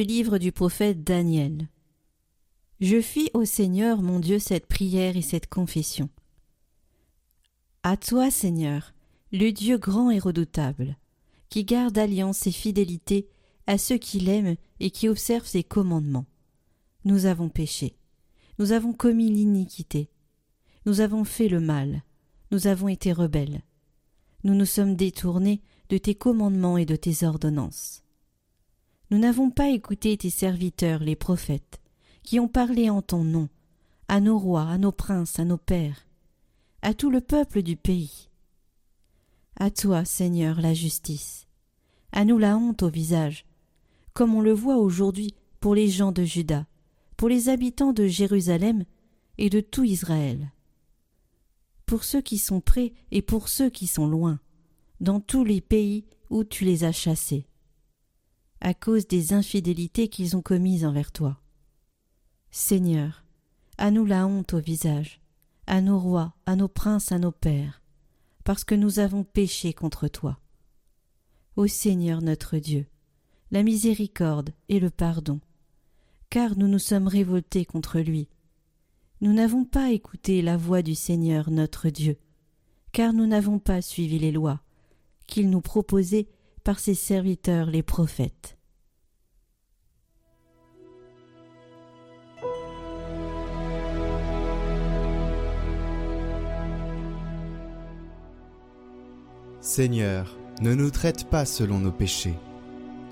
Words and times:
Du 0.00 0.06
livre 0.06 0.38
du 0.38 0.50
prophète 0.50 1.04
Daniel. 1.04 1.68
Je 2.80 3.02
fis 3.02 3.28
au 3.34 3.44
Seigneur 3.44 4.00
mon 4.00 4.18
Dieu 4.18 4.38
cette 4.38 4.64
prière 4.64 5.14
et 5.18 5.20
cette 5.20 5.46
confession. 5.46 6.08
À 7.82 7.98
toi, 7.98 8.30
Seigneur, 8.30 8.94
le 9.30 9.50
Dieu 9.50 9.76
grand 9.76 10.10
et 10.10 10.18
redoutable, 10.18 10.96
qui 11.50 11.66
garde 11.66 11.98
alliance 11.98 12.46
et 12.46 12.50
fidélité 12.50 13.28
à 13.66 13.76
ceux 13.76 13.98
qui 13.98 14.20
l'aiment 14.20 14.56
et 14.78 14.90
qui 14.90 15.06
observent 15.06 15.44
ses 15.44 15.64
commandements. 15.64 16.24
Nous 17.04 17.26
avons 17.26 17.50
péché, 17.50 17.94
nous 18.58 18.72
avons 18.72 18.94
commis 18.94 19.30
l'iniquité, 19.30 20.08
nous 20.86 21.02
avons 21.02 21.24
fait 21.24 21.48
le 21.48 21.60
mal, 21.60 22.04
nous 22.52 22.68
avons 22.68 22.88
été 22.88 23.12
rebelles, 23.12 23.60
nous 24.44 24.54
nous 24.54 24.64
sommes 24.64 24.96
détournés 24.96 25.60
de 25.90 25.98
tes 25.98 26.14
commandements 26.14 26.78
et 26.78 26.86
de 26.86 26.96
tes 26.96 27.26
ordonnances. 27.26 28.02
Nous 29.10 29.18
n'avons 29.18 29.50
pas 29.50 29.70
écouté 29.70 30.16
tes 30.16 30.30
serviteurs, 30.30 31.00
les 31.00 31.16
prophètes, 31.16 31.80
qui 32.22 32.38
ont 32.38 32.46
parlé 32.46 32.90
en 32.90 33.02
ton 33.02 33.24
nom, 33.24 33.48
à 34.06 34.20
nos 34.20 34.38
rois, 34.38 34.68
à 34.68 34.78
nos 34.78 34.92
princes, 34.92 35.40
à 35.40 35.44
nos 35.44 35.56
pères, 35.56 36.06
à 36.82 36.94
tout 36.94 37.10
le 37.10 37.20
peuple 37.20 37.62
du 37.62 37.76
pays. 37.76 38.28
À 39.56 39.72
toi, 39.72 40.04
Seigneur, 40.04 40.60
la 40.60 40.74
justice, 40.74 41.48
à 42.12 42.24
nous 42.24 42.38
la 42.38 42.56
honte 42.56 42.84
au 42.84 42.88
visage, 42.88 43.46
comme 44.12 44.32
on 44.32 44.40
le 44.40 44.52
voit 44.52 44.76
aujourd'hui 44.76 45.34
pour 45.58 45.74
les 45.74 45.88
gens 45.88 46.12
de 46.12 46.22
Juda, 46.22 46.66
pour 47.16 47.28
les 47.28 47.48
habitants 47.48 47.92
de 47.92 48.06
Jérusalem 48.06 48.84
et 49.38 49.50
de 49.50 49.60
tout 49.60 49.84
Israël. 49.84 50.52
Pour 51.84 52.04
ceux 52.04 52.20
qui 52.20 52.38
sont 52.38 52.60
près 52.60 52.92
et 53.10 53.22
pour 53.22 53.48
ceux 53.48 53.70
qui 53.70 53.88
sont 53.88 54.06
loin, 54.06 54.38
dans 55.00 55.18
tous 55.18 55.42
les 55.42 55.60
pays 55.60 56.04
où 56.30 56.44
tu 56.44 56.64
les 56.64 56.84
as 56.84 56.92
chassés 56.92 57.49
à 58.60 58.74
cause 58.74 59.06
des 59.06 59.32
infidélités 59.32 60.08
qu'ils 60.08 60.36
ont 60.36 60.42
commises 60.42 60.84
envers 60.84 61.12
toi. 61.12 61.40
Seigneur, 62.50 63.24
à 63.78 63.90
nous 63.90 64.04
la 64.04 64.26
honte 64.26 64.54
au 64.54 64.60
visage, 64.60 65.20
à 65.66 65.80
nos 65.80 65.98
rois, 65.98 66.34
à 66.46 66.56
nos 66.56 66.68
princes, 66.68 67.12
à 67.12 67.18
nos 67.18 67.32
pères, 67.32 67.82
parce 68.44 68.64
que 68.64 68.74
nous 68.74 68.98
avons 68.98 69.24
péché 69.24 69.72
contre 69.72 70.08
toi. 70.08 70.38
Ô 71.56 71.66
Seigneur 71.66 72.22
notre 72.22 72.58
Dieu, 72.58 72.86
la 73.50 73.62
miséricorde 73.62 74.50
et 74.68 74.80
le 74.80 74.90
pardon, 74.90 75.40
car 76.28 76.56
nous 76.56 76.68
nous 76.68 76.78
sommes 76.78 77.08
révoltés 77.08 77.64
contre 77.64 78.00
lui. 78.00 78.28
Nous 79.20 79.32
n'avons 79.32 79.64
pas 79.64 79.90
écouté 79.90 80.42
la 80.42 80.56
voix 80.56 80.82
du 80.82 80.94
Seigneur 80.94 81.50
notre 81.50 81.88
Dieu, 81.88 82.18
car 82.92 83.12
nous 83.12 83.26
n'avons 83.26 83.58
pas 83.58 83.82
suivi 83.82 84.18
les 84.18 84.32
lois 84.32 84.60
qu'il 85.26 85.48
nous 85.48 85.60
proposait 85.60 86.28
par 86.64 86.78
ses 86.78 86.94
serviteurs 86.94 87.66
les 87.66 87.82
prophètes. 87.82 88.56
Seigneur, 99.60 100.36
ne 100.62 100.74
nous 100.74 100.90
traite 100.90 101.28
pas 101.28 101.44
selon 101.44 101.78
nos 101.78 101.92
péchés. 101.92 102.34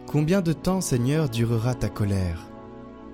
Combien 0.07 0.41
de 0.41 0.53
temps, 0.53 0.81
Seigneur, 0.81 1.29
durera 1.29 1.75
ta 1.75 1.89
colère? 1.89 2.47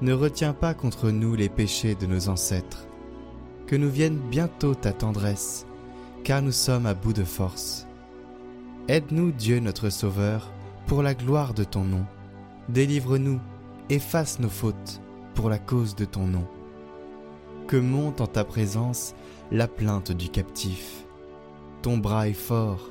Ne 0.01 0.13
retiens 0.13 0.53
pas 0.53 0.73
contre 0.73 1.11
nous 1.11 1.35
les 1.35 1.49
péchés 1.49 1.95
de 1.95 2.07
nos 2.07 2.29
ancêtres. 2.29 2.87
Que 3.67 3.77
nous 3.77 3.91
vienne 3.91 4.19
bientôt 4.31 4.75
ta 4.75 4.93
tendresse, 4.93 5.67
car 6.23 6.43
nous 6.43 6.53
sommes 6.53 6.87
à 6.87 6.95
bout 6.95 7.13
de 7.13 7.25
force. 7.25 7.87
Aide-nous, 8.87 9.33
Dieu 9.33 9.61
notre 9.61 9.89
Sauveur, 9.89 10.53
pour 10.87 11.03
la 11.03 11.15
gloire 11.15 11.55
de 11.55 11.65
ton 11.65 11.85
nom. 11.85 12.05
Délivre-nous, 12.69 13.41
efface 13.89 14.41
nos 14.41 14.51
fautes, 14.51 15.01
pour 15.35 15.49
la 15.49 15.59
cause 15.59 15.97
de 15.97 16.05
ton 16.05 16.27
nom. 16.27 16.47
Que 17.67 17.79
monte 17.79 18.21
en 18.21 18.27
ta 18.27 18.45
présence 18.45 19.15
la 19.51 19.69
plainte 19.69 20.13
du 20.13 20.29
captif. 20.29 21.07
Ton 21.81 21.97
bras 21.97 22.29
est 22.29 22.35
fort, 22.35 22.91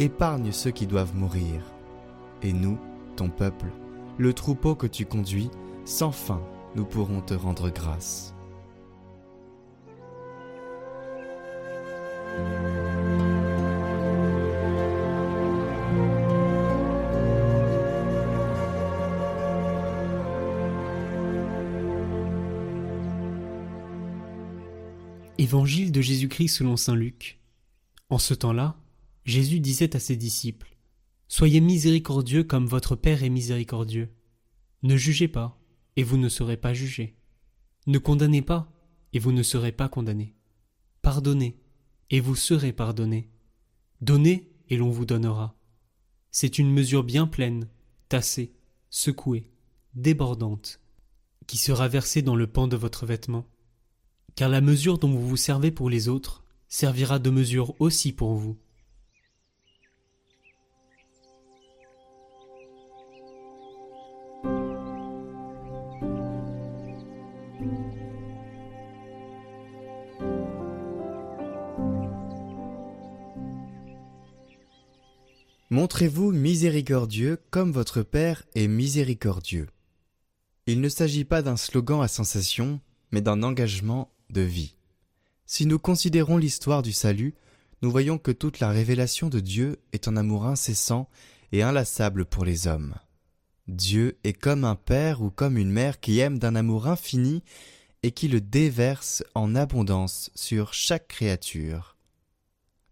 épargne 0.00 0.50
ceux 0.50 0.72
qui 0.72 0.88
doivent 0.88 1.14
mourir. 1.14 1.62
Et 2.42 2.52
nous, 2.52 2.78
ton 3.14 3.28
peuple, 3.28 3.66
le 4.18 4.32
troupeau 4.32 4.74
que 4.74 4.88
tu 4.88 5.06
conduis, 5.06 5.50
sans 5.84 6.10
fin 6.10 6.42
nous 6.74 6.84
pourrons 6.84 7.20
te 7.20 7.34
rendre 7.34 7.70
grâce. 7.70 8.34
Évangile 25.40 25.90
de 25.90 26.02
Jésus-Christ 26.02 26.48
selon 26.48 26.76
Saint 26.76 26.94
Luc. 26.94 27.40
En 28.10 28.18
ce 28.18 28.34
temps-là, 28.34 28.76
Jésus 29.24 29.58
disait 29.58 29.96
à 29.96 29.98
ses 29.98 30.16
disciples 30.16 30.76
Soyez 31.28 31.62
miséricordieux 31.62 32.44
comme 32.44 32.66
votre 32.66 32.94
Père 32.94 33.24
est 33.24 33.30
miséricordieux. 33.30 34.10
Ne 34.82 34.98
jugez 34.98 35.28
pas, 35.28 35.58
et 35.96 36.02
vous 36.02 36.18
ne 36.18 36.28
serez 36.28 36.58
pas 36.58 36.74
jugés. 36.74 37.16
Ne 37.86 37.96
condamnez 37.96 38.42
pas, 38.42 38.70
et 39.14 39.18
vous 39.18 39.32
ne 39.32 39.42
serez 39.42 39.72
pas 39.72 39.88
condamnés. 39.88 40.34
Pardonnez, 41.00 41.58
et 42.10 42.20
vous 42.20 42.36
serez 42.36 42.74
pardonnés. 42.74 43.30
Donnez, 44.02 44.52
et 44.68 44.76
l'on 44.76 44.90
vous 44.90 45.06
donnera. 45.06 45.56
C'est 46.30 46.58
une 46.58 46.70
mesure 46.70 47.02
bien 47.02 47.26
pleine, 47.26 47.66
tassée, 48.10 48.52
secouée, 48.90 49.50
débordante, 49.94 50.82
qui 51.46 51.56
sera 51.56 51.88
versée 51.88 52.20
dans 52.20 52.36
le 52.36 52.46
pan 52.46 52.68
de 52.68 52.76
votre 52.76 53.06
vêtement 53.06 53.46
car 54.40 54.48
la 54.48 54.62
mesure 54.62 54.96
dont 54.96 55.10
vous 55.10 55.28
vous 55.28 55.36
servez 55.36 55.70
pour 55.70 55.90
les 55.90 56.08
autres 56.08 56.42
servira 56.66 57.18
de 57.18 57.28
mesure 57.28 57.74
aussi 57.78 58.10
pour 58.10 58.36
vous. 58.36 58.56
Montrez-vous 75.68 76.32
miséricordieux 76.32 77.38
comme 77.50 77.72
votre 77.72 78.00
Père 78.02 78.44
est 78.54 78.68
miséricordieux. 78.68 79.68
Il 80.66 80.80
ne 80.80 80.88
s'agit 80.88 81.26
pas 81.26 81.42
d'un 81.42 81.58
slogan 81.58 82.00
à 82.00 82.08
sensation, 82.08 82.80
mais 83.12 83.20
d'un 83.20 83.42
engagement 83.42 84.10
de 84.30 84.40
vie. 84.40 84.76
Si 85.46 85.66
nous 85.66 85.78
considérons 85.78 86.36
l'histoire 86.36 86.82
du 86.82 86.92
salut, 86.92 87.34
nous 87.82 87.90
voyons 87.90 88.18
que 88.18 88.30
toute 88.30 88.60
la 88.60 88.70
révélation 88.70 89.28
de 89.28 89.40
Dieu 89.40 89.80
est 89.92 90.06
un 90.06 90.16
amour 90.16 90.46
incessant 90.46 91.08
et 91.52 91.62
inlassable 91.62 92.24
pour 92.24 92.44
les 92.44 92.66
hommes. 92.66 92.94
Dieu 93.66 94.18
est 94.24 94.32
comme 94.32 94.64
un 94.64 94.74
père 94.74 95.22
ou 95.22 95.30
comme 95.30 95.56
une 95.56 95.70
mère 95.70 96.00
qui 96.00 96.18
aime 96.18 96.38
d'un 96.38 96.54
amour 96.54 96.86
infini 96.86 97.42
et 98.02 98.12
qui 98.12 98.28
le 98.28 98.40
déverse 98.40 99.22
en 99.34 99.54
abondance 99.54 100.30
sur 100.34 100.74
chaque 100.74 101.08
créature. 101.08 101.96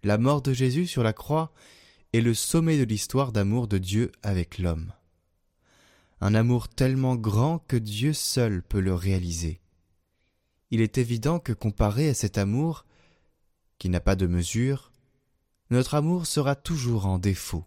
La 0.03 0.19
mort 0.19 0.43
de 0.43 0.53
Jésus 0.53 0.87
sur 0.87 1.03
la 1.03 1.13
croix 1.13 1.53
est 2.13 2.21
le 2.21 2.35
sommet 2.35 2.79
de 2.79 2.85
l'histoire 2.85 3.33
d'amour 3.33 3.69
de 3.69 3.79
Dieu 3.79 4.13
avec 4.23 4.59
l'homme. 4.59 4.93
Un 6.21 6.35
amour 6.35 6.69
tellement 6.69 7.17
grand 7.17 7.59
que 7.69 7.77
Dieu 7.77 8.13
seul 8.13 8.63
peut 8.63 8.81
le 8.81 8.95
réaliser 8.95 9.61
il 10.71 10.81
est 10.81 10.99
évident 10.99 11.39
que 11.39 11.53
comparé 11.53 12.09
à 12.09 12.15
cet 12.15 12.39
amour, 12.39 12.85
qui 13.79 13.89
n'a 13.89 14.01
pas 14.01 14.17
de 14.17 14.27
mesure, 14.27 14.93
notre 15.71 15.95
amour 15.95 16.27
sera 16.27 16.57
toujours 16.57 17.07
en 17.07 17.19
défaut. 17.19 17.65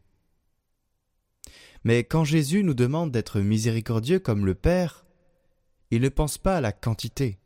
Mais 1.83 2.03
quand 2.03 2.24
Jésus 2.24 2.63
nous 2.63 2.74
demande 2.74 3.12
d'être 3.12 3.39
miséricordieux 3.39 4.19
comme 4.19 4.45
le 4.45 4.56
Père, 4.56 5.06
il 5.89 6.01
ne 6.01 6.09
pense 6.09 6.38
pas 6.38 6.57
à 6.57 6.62
la 6.62 6.71
quantité. 6.71 7.39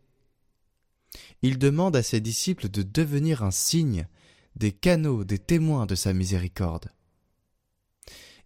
Il 1.42 1.58
demande 1.58 1.96
à 1.96 2.04
ses 2.04 2.20
disciples 2.20 2.70
de 2.70 2.84
devenir 2.84 3.44
un 3.44 3.52
signe, 3.52 4.08
des 4.56 4.72
canaux, 4.72 5.24
des 5.24 5.40
témoins 5.40 5.86
de 5.86 5.96
sa 5.96 6.14
miséricorde. 6.14 6.92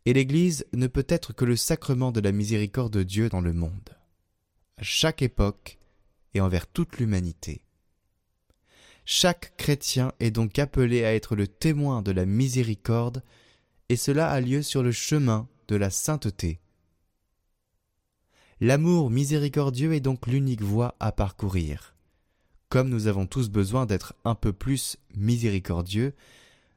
Et 0.06 0.14
l'Église 0.14 0.66
ne 0.74 0.88
peut 0.88 1.06
être 1.10 1.34
que 1.34 1.46
le 1.46 1.56
sacrement 1.56 2.12
de 2.12 2.20
la 2.20 2.32
miséricorde 2.32 2.94
de 2.94 3.04
Dieu 3.04 3.30
dans 3.30 3.42
le 3.42 3.54
monde. 3.54 3.90
À 4.78 4.84
chaque 4.84 5.22
époque, 5.22 5.79
et 6.34 6.42
envers 6.42 6.68
toute 6.68 6.98
l'humanité. 6.98 7.62
Chaque 9.06 9.56
chrétien 9.58 10.12
est 10.20 10.32
donc 10.32 10.60
appelé 10.60 11.04
à 11.04 11.16
être 11.16 11.36
le 11.36 11.48
témoin 11.48 12.02
de 12.02 12.12
la 12.12 12.26
miséricorde, 12.26 13.24
et 13.90 13.96
cela 13.96 14.30
a 14.30 14.40
lieu 14.40 14.62
sur 14.62 14.84
le 14.84 14.92
chemin 14.92 15.48
de 15.68 15.76
la 15.76 15.90
sainteté. 15.90 16.60
L'amour 18.62 19.10
miséricordieux 19.10 19.94
est 19.94 20.00
donc 20.00 20.28
l'unique 20.28 20.62
voie 20.62 20.96
à 21.00 21.12
parcourir. 21.12 21.96
Comme 22.68 22.90
nous 22.90 23.08
avons 23.08 23.26
tous 23.26 23.50
besoin 23.50 23.86
d'être 23.86 24.14
un 24.26 24.36
peu 24.36 24.54
plus 24.54 24.98
miséricordieux, 25.16 26.14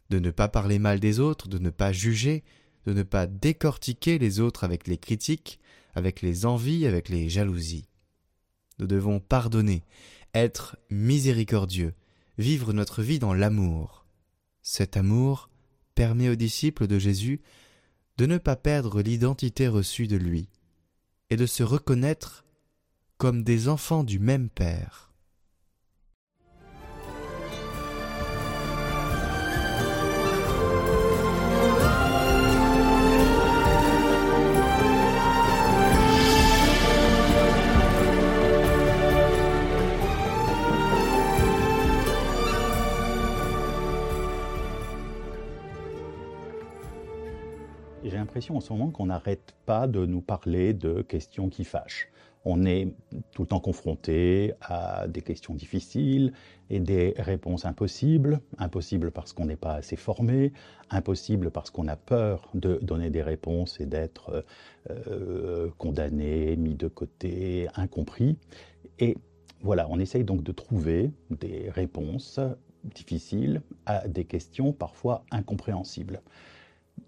de 0.09 0.19
ne 0.19 0.31
pas 0.31 0.49
parler 0.49 0.79
mal 0.79 1.01
des 1.01 1.21
autres, 1.21 1.49
de 1.49 1.59
ne 1.59 1.71
pas 1.71 1.93
juger, 1.93 2.45
de 2.87 2.93
ne 2.93 3.03
pas 3.03 3.27
décortiquer 3.27 4.19
les 4.19 4.41
autres 4.41 4.65
avec 4.65 4.87
les 4.87 4.97
critiques, 4.97 5.59
avec 5.95 6.23
les 6.23 6.47
envies, 6.47 6.87
avec 6.87 7.09
les 7.09 7.29
jalousies. 7.29 7.89
Nous 8.79 8.87
devons 8.87 9.21
pardonner, 9.21 9.85
être 10.35 10.77
miséricordieux, 10.91 11.95
vivre 12.39 12.73
notre 12.73 13.03
vie 13.03 13.19
dans 13.19 13.35
l'amour. 13.35 14.07
Cet 14.63 14.97
amour 14.97 15.51
permet 15.95 16.29
aux 16.29 16.35
disciples 16.35 16.87
de 16.87 16.99
Jésus 16.99 17.41
de 18.17 18.27
ne 18.27 18.39
pas 18.39 18.57
perdre 18.57 19.03
l'identité 19.03 19.69
reçue 19.69 20.07
de 20.07 20.17
lui 20.17 20.49
et 21.31 21.37
de 21.37 21.47
se 21.47 21.63
reconnaître 21.63 22.45
comme 23.17 23.43
des 23.43 23.69
enfants 23.69 24.05
du 24.05 24.19
même 24.19 24.49
Père. 24.49 25.12
J'ai 48.05 48.17
l'impression 48.17 48.57
en 48.57 48.61
ce 48.61 48.73
moment 48.73 48.91
qu'on 48.91 49.07
n'arrête 49.07 49.55
pas 49.67 49.87
de 49.87 50.07
nous 50.07 50.21
parler 50.21 50.75
de 50.75 51.03
questions 51.03 51.49
qui 51.49 51.65
fâchent. 51.65 52.09
On 52.45 52.65
est 52.65 52.93
tout 53.31 53.43
le 53.43 53.49
temps 53.49 53.61
confronté 53.61 54.53
à 54.61 55.07
des 55.07 55.23
questions 55.23 55.55
difficiles 55.55 56.33
et 56.71 56.81
des 56.81 57.15
réponses 57.17 57.65
impossibles. 57.65 58.41
Impossibles 58.59 59.13
parce 59.13 59.33
qu'on 59.33 59.47
n'est 59.47 59.57
pas 59.57 59.75
assez 59.75 59.95
formé, 59.95 60.53
impossibles 60.91 61.53
parce 61.53 61.71
qu'on 61.71 61.87
a 61.87 61.95
peur 61.95 62.51
de 62.55 62.81
donner 62.83 63.11
des 63.11 63.23
réponses 63.23 63.79
et 63.81 63.87
d'être 63.87 64.45
euh, 64.91 65.69
condamné, 65.79 66.57
mis 66.57 66.75
de 66.75 66.89
côté, 66.89 67.69
incompris. 67.77 68.37
Et 68.99 69.17
voilà, 69.61 69.87
on 69.89 70.01
essaye 70.01 70.25
donc 70.25 70.43
de 70.43 70.51
trouver 70.51 71.13
des 71.31 71.71
réponses 71.71 72.41
difficiles 72.83 73.63
à 73.87 74.09
des 74.09 74.25
questions 74.25 74.73
parfois 74.73 75.25
incompréhensibles. 75.31 76.21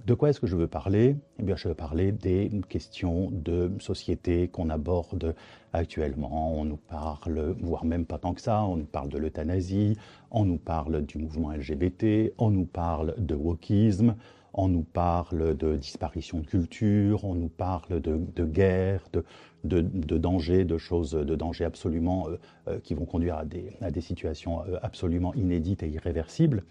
De 0.07 0.13
quoi 0.13 0.29
est-ce 0.29 0.41
que 0.41 0.47
je 0.47 0.57
veux 0.57 0.67
parler? 0.67 1.17
Eh 1.39 1.43
bien, 1.43 1.57
je 1.57 1.67
veux 1.67 1.75
parler 1.75 2.13
des 2.13 2.51
questions 2.69 3.31
de 3.31 3.73
société 3.81 4.49
qu'on 4.49 4.69
aborde 4.69 5.35
actuellement. 5.73 6.59
On 6.59 6.65
nous 6.67 6.77
parle, 6.77 7.57
voire 7.61 7.87
même 7.87 8.05
pas 8.05 8.19
tant 8.19 8.35
que 8.35 8.43
ça, 8.43 8.65
on 8.65 8.77
nous 8.77 8.85
parle 8.85 9.09
de 9.09 9.17
l'euthanasie, 9.17 9.97
on 10.31 10.45
nous 10.45 10.59
parle 10.59 11.03
du 11.07 11.17
mouvement 11.17 11.53
LGBT, 11.53 12.35
on 12.37 12.51
nous 12.51 12.67
parle 12.67 13.15
de 13.17 13.35
wokisme, 13.35 14.15
on 14.55 14.69
nous 14.69 14.85
parle 14.85 15.57
de 15.57 15.77
disparition 15.77 16.39
de 16.39 16.47
culture, 16.47 17.25
on 17.25 17.35
nous 17.35 17.49
parle 17.49 18.01
de, 18.01 18.45
guerre, 18.45 19.03
de, 19.13 19.25
de, 19.65 19.81
de 19.81 20.79
choses, 20.79 21.11
de 21.11 21.35
dangers 21.35 21.65
absolument 21.65 22.29
euh, 22.29 22.37
euh, 22.69 22.79
qui 22.79 22.95
vont 22.95 23.05
conduire 23.05 23.37
à 23.37 23.45
des, 23.45 23.77
à 23.81 23.91
des 23.91 24.01
situations 24.01 24.63
euh, 24.63 24.79
absolument 24.83 25.35
inédites 25.35 25.83
et 25.83 25.89
irréversibles. 25.89 26.63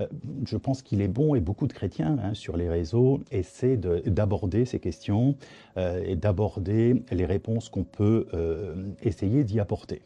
Euh, 0.00 0.06
je 0.46 0.56
pense 0.56 0.82
qu'il 0.82 1.00
est 1.00 1.08
bon, 1.08 1.34
et 1.34 1.40
beaucoup 1.40 1.66
de 1.66 1.72
chrétiens 1.72 2.18
hein, 2.22 2.34
sur 2.34 2.56
les 2.56 2.68
réseaux 2.68 3.20
essaient 3.30 3.76
d'aborder 3.76 4.64
ces 4.64 4.78
questions 4.78 5.36
euh, 5.76 6.02
et 6.04 6.16
d'aborder 6.16 7.02
les 7.10 7.24
réponses 7.24 7.68
qu'on 7.68 7.84
peut 7.84 8.26
euh, 8.34 8.74
essayer 9.02 9.44
d'y 9.44 9.60
apporter. 9.60 10.02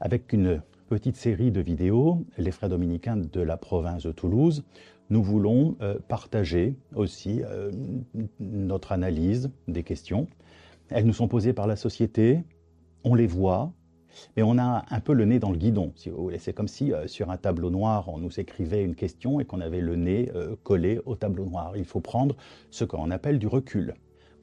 Avec 0.00 0.32
une 0.32 0.62
petite 0.88 1.16
série 1.16 1.50
de 1.50 1.60
vidéos, 1.60 2.24
les 2.38 2.50
frères 2.50 2.70
dominicains 2.70 3.16
de 3.16 3.40
la 3.40 3.56
province 3.56 4.04
de 4.04 4.12
Toulouse, 4.12 4.64
nous 5.10 5.22
voulons 5.22 5.76
partager 6.06 6.76
aussi 6.94 7.40
notre 8.40 8.92
analyse 8.92 9.50
des 9.66 9.82
questions. 9.82 10.26
Elles 10.90 11.06
nous 11.06 11.14
sont 11.14 11.28
posées 11.28 11.54
par 11.54 11.66
la 11.66 11.76
société, 11.76 12.44
on 13.04 13.14
les 13.14 13.26
voit, 13.26 13.72
mais 14.36 14.42
on 14.42 14.58
a 14.58 14.84
un 14.90 15.00
peu 15.00 15.12
le 15.12 15.24
nez 15.24 15.38
dans 15.38 15.50
le 15.50 15.58
guidon, 15.58 15.92
si 15.96 16.10
vous 16.10 16.22
voulez. 16.22 16.38
C'est 16.38 16.52
comme 16.52 16.68
si 16.68 16.92
euh, 16.92 17.06
sur 17.06 17.30
un 17.30 17.36
tableau 17.36 17.70
noir, 17.70 18.08
on 18.08 18.18
nous 18.18 18.40
écrivait 18.40 18.82
une 18.82 18.94
question 18.94 19.40
et 19.40 19.44
qu'on 19.44 19.60
avait 19.60 19.80
le 19.80 19.96
nez 19.96 20.30
euh, 20.34 20.56
collé 20.62 21.00
au 21.06 21.16
tableau 21.16 21.44
noir. 21.44 21.76
Il 21.76 21.84
faut 21.84 22.00
prendre 22.00 22.36
ce 22.70 22.84
qu'on 22.84 23.10
appelle 23.10 23.38
du 23.38 23.46
recul. 23.46 23.94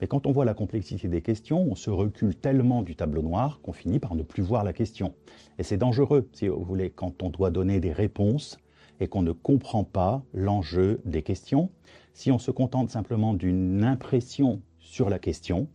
Mais 0.01 0.07
quand 0.07 0.27
on 0.27 0.31
voit 0.31 0.45
la 0.45 0.53
complexité 0.53 1.07
des 1.07 1.21
questions, 1.21 1.65
on 1.69 1.75
se 1.75 1.89
recule 1.89 2.35
tellement 2.35 2.81
du 2.81 2.95
tableau 2.95 3.21
noir 3.21 3.59
qu'on 3.61 3.71
finit 3.71 3.99
par 3.99 4.15
ne 4.15 4.23
plus 4.23 4.43
voir 4.43 4.63
la 4.63 4.73
question. 4.73 5.13
Et 5.57 5.63
c'est 5.63 5.77
dangereux, 5.77 6.27
si 6.33 6.49
vous 6.49 6.63
voulez, 6.63 6.89
quand 6.89 7.23
on 7.23 7.29
doit 7.29 7.49
donner 7.49 7.79
des 7.79 7.93
réponses 7.93 8.57
et 8.99 9.07
qu'on 9.07 9.21
ne 9.21 9.31
comprend 9.31 9.83
pas 9.83 10.23
l'enjeu 10.33 11.01
des 11.05 11.21
questions. 11.21 11.69
Si 12.13 12.31
on 12.31 12.39
se 12.39 12.51
contente 12.51 12.89
simplement 12.89 13.33
d'une 13.33 13.83
impression 13.83 14.61
sur 14.79 15.09
la 15.09 15.19
question, 15.19 15.67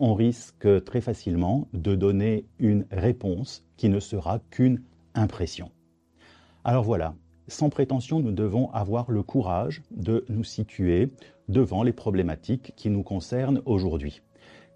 on 0.00 0.14
risque 0.14 0.66
très 0.84 1.00
facilement 1.00 1.68
de 1.72 1.94
donner 1.94 2.44
une 2.58 2.86
réponse 2.90 3.64
qui 3.76 3.88
ne 3.88 4.00
sera 4.00 4.40
qu'une 4.50 4.82
impression. 5.14 5.70
Alors 6.64 6.84
voilà, 6.84 7.14
sans 7.48 7.70
prétention, 7.70 8.20
nous 8.20 8.32
devons 8.32 8.70
avoir 8.72 9.10
le 9.10 9.22
courage 9.22 9.82
de 9.90 10.24
nous 10.28 10.44
situer 10.44 11.10
devant 11.48 11.82
les 11.82 11.92
problématiques 11.92 12.72
qui 12.76 12.90
nous 12.90 13.02
concernent 13.02 13.62
aujourd'hui, 13.64 14.20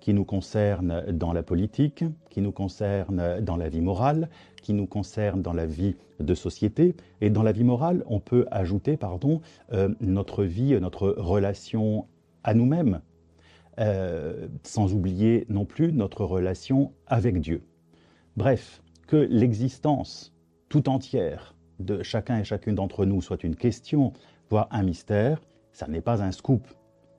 qui 0.00 0.14
nous 0.14 0.24
concernent 0.24 1.04
dans 1.12 1.32
la 1.32 1.42
politique, 1.42 2.04
qui 2.30 2.40
nous 2.40 2.52
concernent 2.52 3.40
dans 3.40 3.56
la 3.56 3.68
vie 3.68 3.82
morale, 3.82 4.30
qui 4.62 4.72
nous 4.72 4.86
concernent 4.86 5.42
dans 5.42 5.52
la 5.52 5.66
vie 5.66 5.96
de 6.18 6.34
société. 6.34 6.94
Et 7.20 7.28
dans 7.28 7.42
la 7.42 7.52
vie 7.52 7.64
morale, 7.64 8.04
on 8.06 8.20
peut 8.20 8.46
ajouter, 8.50 8.96
pardon, 8.96 9.42
euh, 9.72 9.90
notre 10.00 10.44
vie, 10.44 10.78
notre 10.80 11.10
relation 11.10 12.06
à 12.44 12.54
nous-mêmes, 12.54 13.00
euh, 13.78 14.48
sans 14.64 14.92
oublier 14.92 15.46
non 15.48 15.64
plus 15.64 15.92
notre 15.92 16.24
relation 16.24 16.92
avec 17.06 17.40
Dieu. 17.40 17.62
Bref, 18.36 18.82
que 19.06 19.16
l'existence 19.16 20.34
tout 20.68 20.88
entière 20.88 21.54
de 21.80 22.02
chacun 22.02 22.38
et 22.38 22.44
chacune 22.44 22.74
d'entre 22.74 23.04
nous 23.04 23.20
soit 23.20 23.44
une 23.44 23.56
question, 23.56 24.12
voire 24.50 24.68
un 24.70 24.82
mystère, 24.82 25.40
ça 25.72 25.86
n'est 25.88 26.00
pas 26.00 26.22
un 26.22 26.32
scoop. 26.32 26.66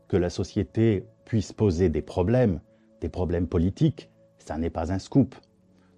Que 0.08 0.18
la 0.18 0.30
société 0.30 1.06
puisse 1.26 1.54
poser 1.54 1.90
des 1.90 2.02
problèmes, 2.02 2.60
des 3.02 3.10
problèmes 3.10 3.48
politiques, 3.48 4.10
ça 4.38 4.58
n'est 4.58 4.70
pas 4.70 4.92
un 4.94 5.00
scoop. 5.00 5.36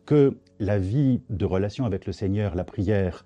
Que 0.05 0.37
la 0.59 0.77
vie 0.77 1.21
de 1.29 1.45
relation 1.45 1.85
avec 1.85 2.05
le 2.05 2.13
Seigneur, 2.13 2.55
la 2.55 2.63
prière, 2.63 3.25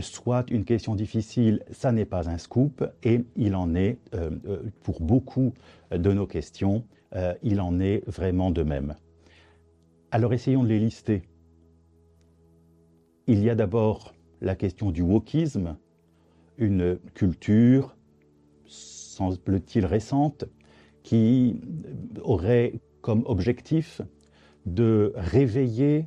soit 0.00 0.50
une 0.50 0.64
question 0.64 0.94
difficile, 0.94 1.62
ça 1.70 1.92
n'est 1.92 2.04
pas 2.04 2.28
un 2.28 2.38
scoop, 2.38 2.84
et 3.02 3.24
il 3.36 3.54
en 3.54 3.74
est, 3.74 3.98
euh, 4.14 4.30
euh, 4.46 4.62
pour 4.82 5.00
beaucoup 5.00 5.52
de 5.90 6.12
nos 6.12 6.26
questions, 6.26 6.84
euh, 7.14 7.34
il 7.42 7.60
en 7.60 7.80
est 7.80 8.02
vraiment 8.08 8.50
de 8.50 8.62
même. 8.62 8.94
Alors 10.10 10.32
essayons 10.32 10.62
de 10.62 10.68
les 10.68 10.78
lister. 10.78 11.22
Il 13.26 13.42
y 13.42 13.50
a 13.50 13.54
d'abord 13.54 14.14
la 14.40 14.54
question 14.54 14.90
du 14.90 15.02
wokisme, 15.02 15.76
une 16.58 16.98
culture, 17.14 17.96
semble-t-il 18.66 19.86
récente, 19.86 20.44
qui 21.02 21.60
aurait 22.22 22.80
comme 23.00 23.22
objectif 23.26 24.00
de 24.66 25.12
réveiller 25.16 26.06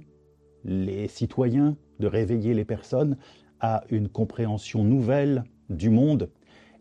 les 0.63 1.07
citoyens, 1.07 1.77
de 1.99 2.07
réveiller 2.07 2.53
les 2.53 2.65
personnes 2.65 3.17
à 3.59 3.83
une 3.89 4.09
compréhension 4.09 4.83
nouvelle 4.83 5.43
du 5.69 5.89
monde 5.89 6.29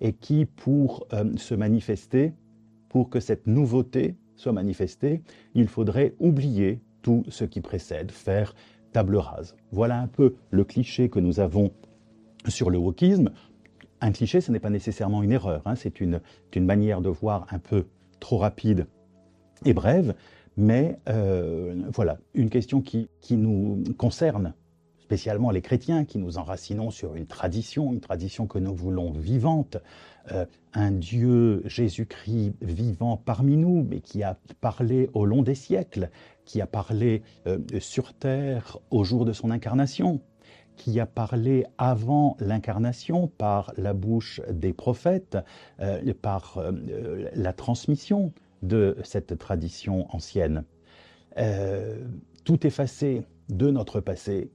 et 0.00 0.12
qui, 0.12 0.44
pour 0.44 1.06
euh, 1.12 1.36
se 1.36 1.54
manifester, 1.54 2.32
pour 2.88 3.10
que 3.10 3.20
cette 3.20 3.46
nouveauté 3.46 4.16
soit 4.36 4.52
manifestée, 4.52 5.22
il 5.54 5.68
faudrait 5.68 6.14
oublier 6.18 6.80
tout 7.02 7.24
ce 7.28 7.44
qui 7.44 7.60
précède, 7.60 8.10
faire 8.10 8.54
table 8.92 9.16
rase. 9.16 9.56
Voilà 9.72 10.00
un 10.00 10.06
peu 10.06 10.34
le 10.50 10.64
cliché 10.64 11.08
que 11.08 11.20
nous 11.20 11.40
avons 11.40 11.72
sur 12.48 12.70
le 12.70 12.78
wokisme. 12.78 13.30
Un 14.00 14.12
cliché, 14.12 14.40
ce 14.40 14.52
n'est 14.52 14.60
pas 14.60 14.70
nécessairement 14.70 15.22
une 15.22 15.32
erreur, 15.32 15.62
hein. 15.64 15.74
c'est 15.74 16.00
une, 16.00 16.20
manière 16.56 17.00
de 17.00 17.08
voir 17.08 17.46
un 17.50 17.58
peu 17.58 17.86
trop 18.20 18.38
rapide 18.38 18.86
et 19.64 19.72
brève, 19.72 20.14
mais 20.56 20.98
euh, 21.08 21.74
voilà, 21.92 22.18
une 22.34 22.50
question 22.50 22.80
qui, 22.82 23.08
qui 23.20 23.36
nous 23.36 23.82
concerne 23.96 24.54
spécialement 25.06 25.52
les 25.52 25.62
chrétiens, 25.62 26.04
qui 26.04 26.18
nous 26.18 26.36
enracinons 26.36 26.90
sur 26.90 27.14
une 27.14 27.26
tradition, 27.26 27.92
une 27.92 28.00
tradition 28.00 28.48
que 28.48 28.58
nous 28.58 28.74
voulons 28.74 29.12
vivante, 29.12 29.76
euh, 30.32 30.44
un 30.74 30.90
Dieu 30.90 31.62
Jésus-Christ 31.64 32.54
vivant 32.60 33.16
parmi 33.16 33.56
nous, 33.56 33.86
mais 33.88 34.00
qui 34.00 34.24
a 34.24 34.36
parlé 34.60 35.08
au 35.14 35.24
long 35.24 35.42
des 35.42 35.54
siècles, 35.54 36.10
qui 36.44 36.60
a 36.60 36.66
parlé 36.66 37.22
euh, 37.46 37.58
sur 37.78 38.14
terre 38.14 38.78
au 38.90 39.04
jour 39.04 39.24
de 39.24 39.32
son 39.32 39.52
incarnation, 39.52 40.20
qui 40.74 40.98
a 40.98 41.06
parlé 41.06 41.64
avant 41.78 42.36
l'incarnation 42.40 43.28
par 43.28 43.72
la 43.76 43.94
bouche 43.94 44.40
des 44.50 44.72
prophètes, 44.72 45.38
euh, 45.78 46.12
par 46.20 46.60
la 47.32 47.52
transmission 47.52 48.32
de 48.62 48.96
cette 49.04 49.38
tradition 49.38 50.12
ancienne. 50.12 50.64
tout 52.42 52.66
effacé 52.66 53.22
de 53.48 53.70
notre 53.70 54.00
passé, 54.00 54.50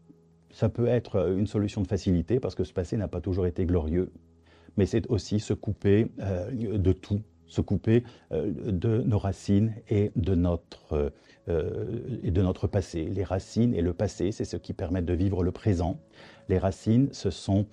ça 0.53 0.69
peut 0.69 0.87
être 0.87 1.29
une 1.37 1.47
solution 1.47 1.81
de 1.81 1.87
facilité 1.87 2.39
parce 2.39 2.55
que 2.55 2.63
ce 2.63 2.73
passé 2.73 2.97
n'a 2.97 3.07
pas 3.07 3.21
toujours 3.21 3.45
été 3.45 3.65
glorieux, 3.65 4.11
mais 4.77 4.85
c'est 4.85 5.07
aussi 5.09 5.39
se 5.39 5.53
couper 5.53 6.07
euh, 6.19 6.77
de 6.77 6.91
tout, 6.91 7.21
se 7.47 7.61
couper 7.61 8.03
de 8.31 9.01
nos 9.01 9.17
racines 9.17 9.73
et 9.89 10.11
de 10.15 10.35
notre, 10.35 11.11
et 12.23 12.31
de 12.31 12.41
notre 12.41 12.67
passé. 12.67 13.03
Les 13.03 13.25
racines 13.25 13.73
et 13.73 13.81
le 13.81 13.93
passé, 13.93 14.31
c'est 14.31 14.45
ce 14.45 14.55
qui 14.55 14.71
permet 14.71 15.01
de 15.01 15.13
vivre 15.13 15.43
le 15.43 15.51
présent. 15.51 15.99
Les 16.47 16.57
racines, 16.57 17.09
ce 17.11 17.29
sont, 17.29 17.65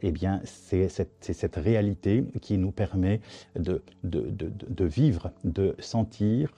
eh 0.00 0.10
bien, 0.10 0.40
c'est 0.44 0.88
cette, 0.88 1.56
réalité 1.56 2.24
qui 2.40 2.56
nous 2.56 2.70
permet 2.70 3.20
de, 3.58 3.82
de, 4.04 4.84
vivre, 4.86 5.32
de 5.44 5.76
sentir 5.80 6.54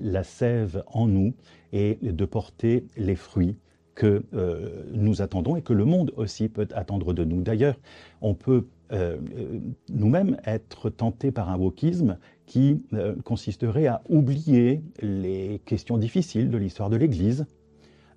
la 0.00 0.24
sève 0.24 0.82
en 0.88 1.06
nous 1.06 1.32
et 1.72 1.98
de 2.02 2.24
porter 2.24 2.88
les 2.96 3.14
fruits 3.14 3.56
que 3.94 4.24
euh, 4.34 4.84
nous 4.92 5.22
attendons 5.22 5.56
et 5.56 5.62
que 5.62 5.72
le 5.72 5.84
monde 5.84 6.12
aussi 6.16 6.48
peut 6.48 6.68
attendre 6.74 7.12
de 7.12 7.24
nous. 7.24 7.42
D'ailleurs, 7.42 7.76
on 8.20 8.34
peut 8.34 8.66
euh, 8.92 9.16
euh, 9.38 9.60
nous-mêmes 9.88 10.36
être 10.44 10.90
tentés 10.90 11.30
par 11.30 11.48
un 11.48 11.56
wokisme 11.56 12.18
qui 12.46 12.82
consisterait 13.24 13.86
à 13.86 14.02
oublier 14.10 14.82
les 15.00 15.62
questions 15.64 15.96
difficiles 15.96 16.50
de 16.50 16.58
l'histoire 16.58 16.90
de 16.90 16.96
l'Église, 16.96 17.46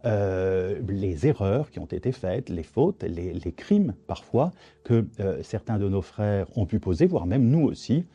les 0.03 1.27
erreurs 1.27 1.72
qui 1.72 1.79
ont 1.79 1.86
été 1.86 2.12
faites, 2.12 2.50
les 2.50 2.63
fautes, 2.63 3.03
les, 3.03 3.34
les 3.34 3.51
crimes 3.53 3.93
parfois 4.05 4.51
que 4.84 5.05
certains 5.43 5.79
de 5.79 5.88
nos 5.88 6.01
frères 6.01 6.46
ont 6.57 6.65
pu 6.65 6.79
poser, 6.79 7.05
voire 7.05 7.25
même 7.25 7.50
nous 7.50 7.62
aussi, 7.62 8.05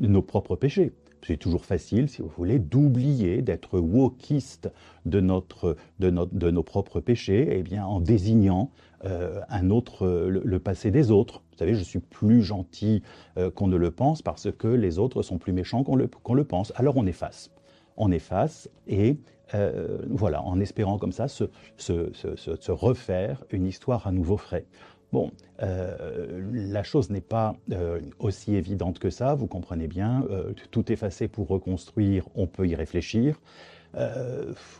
nos 0.00 0.22
propres 0.22 0.56
péchés 0.56 0.92
c'est 1.24 1.36
toujours 1.36 1.64
facile, 1.64 2.08
si 2.08 2.22
vous 2.22 2.30
voulez, 2.36 2.58
d'oublier, 2.58 3.42
d'être 3.42 3.78
wokiste 3.78 4.70
de, 5.06 5.20
notre, 5.20 5.76
de, 6.00 6.10
de 6.10 6.50
nos 6.50 6.62
propres 6.62 7.00
péchés, 7.00 7.48
eh 7.50 7.62
bien, 7.62 7.84
en 7.84 8.00
désignant 8.00 8.70
euh, 9.04 9.40
un 9.48 9.70
autre, 9.70 10.06
le, 10.06 10.58
passé 10.58 10.90
des 10.90 11.10
autres. 11.10 11.42
Vous 11.52 11.58
savez, 11.58 11.74
je 11.74 11.82
suis 11.82 11.98
plus 11.98 12.42
gentil 12.42 13.02
euh, 13.36 13.50
qu'on 13.50 13.66
ne 13.66 13.76
le 13.76 13.90
pense 13.90 14.22
parce 14.22 14.50
que 14.52 14.68
les 14.68 14.98
autres 14.98 15.22
sont 15.22 15.38
plus 15.38 15.52
méchants 15.52 15.82
qu'on 15.82 15.96
le, 15.96 16.08
le 16.34 16.44
pense. 16.44 16.72
Alors 16.76 16.96
on 16.96 17.06
efface. 17.06 17.50
On 17.96 18.10
efface 18.12 18.70
et 18.86 19.18
euh, 19.54 19.98
voilà, 20.08 20.42
en 20.42 20.60
espérant 20.60 20.98
comme 20.98 21.12
ça 21.12 21.28
se, 21.28 21.44
se, 21.76 22.12
se, 22.14 22.36
se, 22.36 22.72
refaire 22.72 23.44
une 23.50 23.66
histoire 23.66 24.06
à 24.06 24.12
nouveau 24.12 24.36
frais. 24.36 24.66
Bon, 25.12 25.30
euh, 25.62 26.50
la 26.54 26.82
chose 26.82 27.10
n'est 27.10 27.20
pas 27.20 27.54
euh, 27.70 28.00
aussi 28.18 28.54
évidente 28.54 28.98
que 28.98 29.10
ça, 29.10 29.34
vous 29.34 29.46
comprenez 29.46 29.86
bien. 29.86 30.24
Euh, 30.30 30.54
tout 30.70 30.90
effacer 30.90 31.28
pour 31.28 31.48
reconstruire, 31.48 32.26
on 32.34 32.46
peut 32.46 32.66
y 32.66 32.74
réfléchir. 32.74 33.40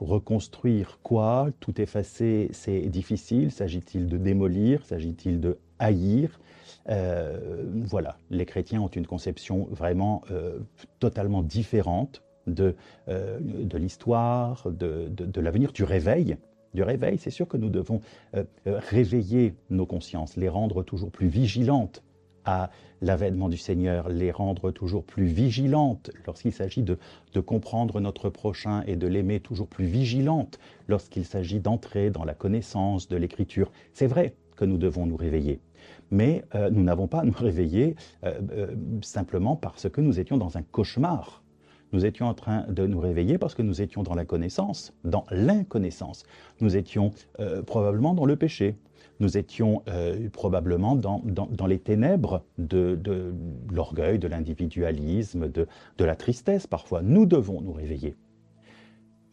reconstruire 0.00 0.98
quoi? 1.02 1.48
Tout 1.60 1.78
effacer, 1.80 2.48
c'est 2.52 2.80
difficile. 2.88 3.50
S'agit-il 3.50 4.06
de 4.06 4.16
démolir? 4.16 4.86
S'agit-il 4.86 5.38
de 5.38 5.58
haïr? 5.78 6.40
Voilà, 6.86 8.16
les 8.30 8.46
chrétiens 8.46 8.80
ont 8.80 8.88
une 8.88 9.06
conception 9.06 9.68
vraiment 9.70 10.22
totalement 10.98 11.42
différente 11.42 12.22
de, 12.46 12.74
l'histoire, 13.74 14.66
de, 14.70 15.08
de 15.10 15.40
l'avenir, 15.42 15.72
du 15.72 15.84
réveil 15.84 16.38
du 16.74 16.82
réveil, 16.82 17.18
c'est 17.18 17.30
sûr 17.30 17.48
que 17.48 17.56
nous 17.56 17.68
devons 17.68 18.00
euh, 18.34 18.44
euh, 18.66 18.78
réveiller 18.78 19.54
nos 19.70 19.86
consciences, 19.86 20.36
les 20.36 20.48
rendre 20.48 20.82
toujours 20.82 21.10
plus 21.10 21.28
vigilantes 21.28 22.02
à 22.44 22.70
l'avènement 23.00 23.48
du 23.48 23.56
Seigneur, 23.56 24.08
les 24.08 24.32
rendre 24.32 24.72
toujours 24.72 25.04
plus 25.04 25.26
vigilantes 25.26 26.10
lorsqu'il 26.26 26.52
s'agit 26.52 26.82
de, 26.82 26.98
comprendre 27.40 28.00
notre 28.00 28.30
prochain 28.30 28.82
et 28.86 28.96
de 28.96 29.06
l'aimer 29.06 29.38
toujours 29.38 29.68
plus 29.68 29.84
vigilantes 29.84 30.58
lorsqu'il 30.88 31.24
s'agit 31.24 31.60
d'entrer 31.60 32.10
dans 32.10 32.24
la 32.24 32.34
connaissance 32.34 33.08
de 33.08 33.16
l'Écriture. 33.16 33.70
C'est 33.92 34.08
vrai 34.08 34.34
que 34.56 34.64
nous 34.64 34.78
devons 34.78 35.06
nous 35.06 35.16
réveiller. 35.16 35.60
Mais 36.10 36.44
euh, 36.54 36.68
nous 36.70 36.82
n'avons 36.82 37.06
pas 37.06 37.20
à 37.20 37.24
nous 37.24 37.32
réveiller 37.32 37.94
simplement 39.02 39.54
parce 39.56 39.88
que 39.88 40.00
nous 40.00 40.18
étions 40.18 40.36
dans 40.36 40.56
un 40.56 40.62
cauchemar 40.62 41.41
nous 41.92 42.06
étions 42.06 42.26
en 42.26 42.34
train 42.34 42.64
de 42.68 42.86
nous 42.86 43.00
réveiller 43.00 43.38
parce 43.38 43.54
que 43.54 43.62
nous 43.62 43.82
étions 43.82 44.02
dans 44.02 44.14
la 44.14 44.24
connaissance, 44.24 44.92
dans 45.04 45.26
l'inconnaissance. 45.30 46.24
Nous 46.60 46.76
étions 46.76 47.10
euh, 47.40 47.62
probablement 47.62 48.14
dans 48.14 48.24
le 48.24 48.36
péché. 48.36 48.76
Nous 49.20 49.36
étions 49.36 49.82
euh, 49.88 50.28
probablement 50.30 50.96
dans, 50.96 51.22
dans, 51.24 51.66
les 51.66 51.78
ténèbres 51.78 52.44
de, 52.58 52.98
l'orgueil, 53.70 54.18
de 54.18 54.26
l'individualisme, 54.26 55.48
de, 55.48 55.68
de 55.98 56.04
la 56.04 56.16
tristesse 56.16 56.66
parfois. 56.66 57.02
Nous 57.02 57.26
devons 57.26 57.60
nous 57.60 57.72
réveiller. 57.72 58.16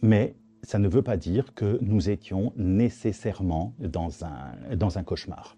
Mais 0.01 0.35
ça 0.61 0.79
ne 0.79 0.87
veut 0.87 1.01
pas 1.01 1.17
dire 1.17 1.53
que 1.55 1.79
nous 1.81 2.09
étions 2.09 2.53
nécessairement 2.57 3.73
dans 3.79 4.25
un, 4.25 4.75
dans 4.75 4.97
un 4.97 5.03
cauchemar. 5.03 5.57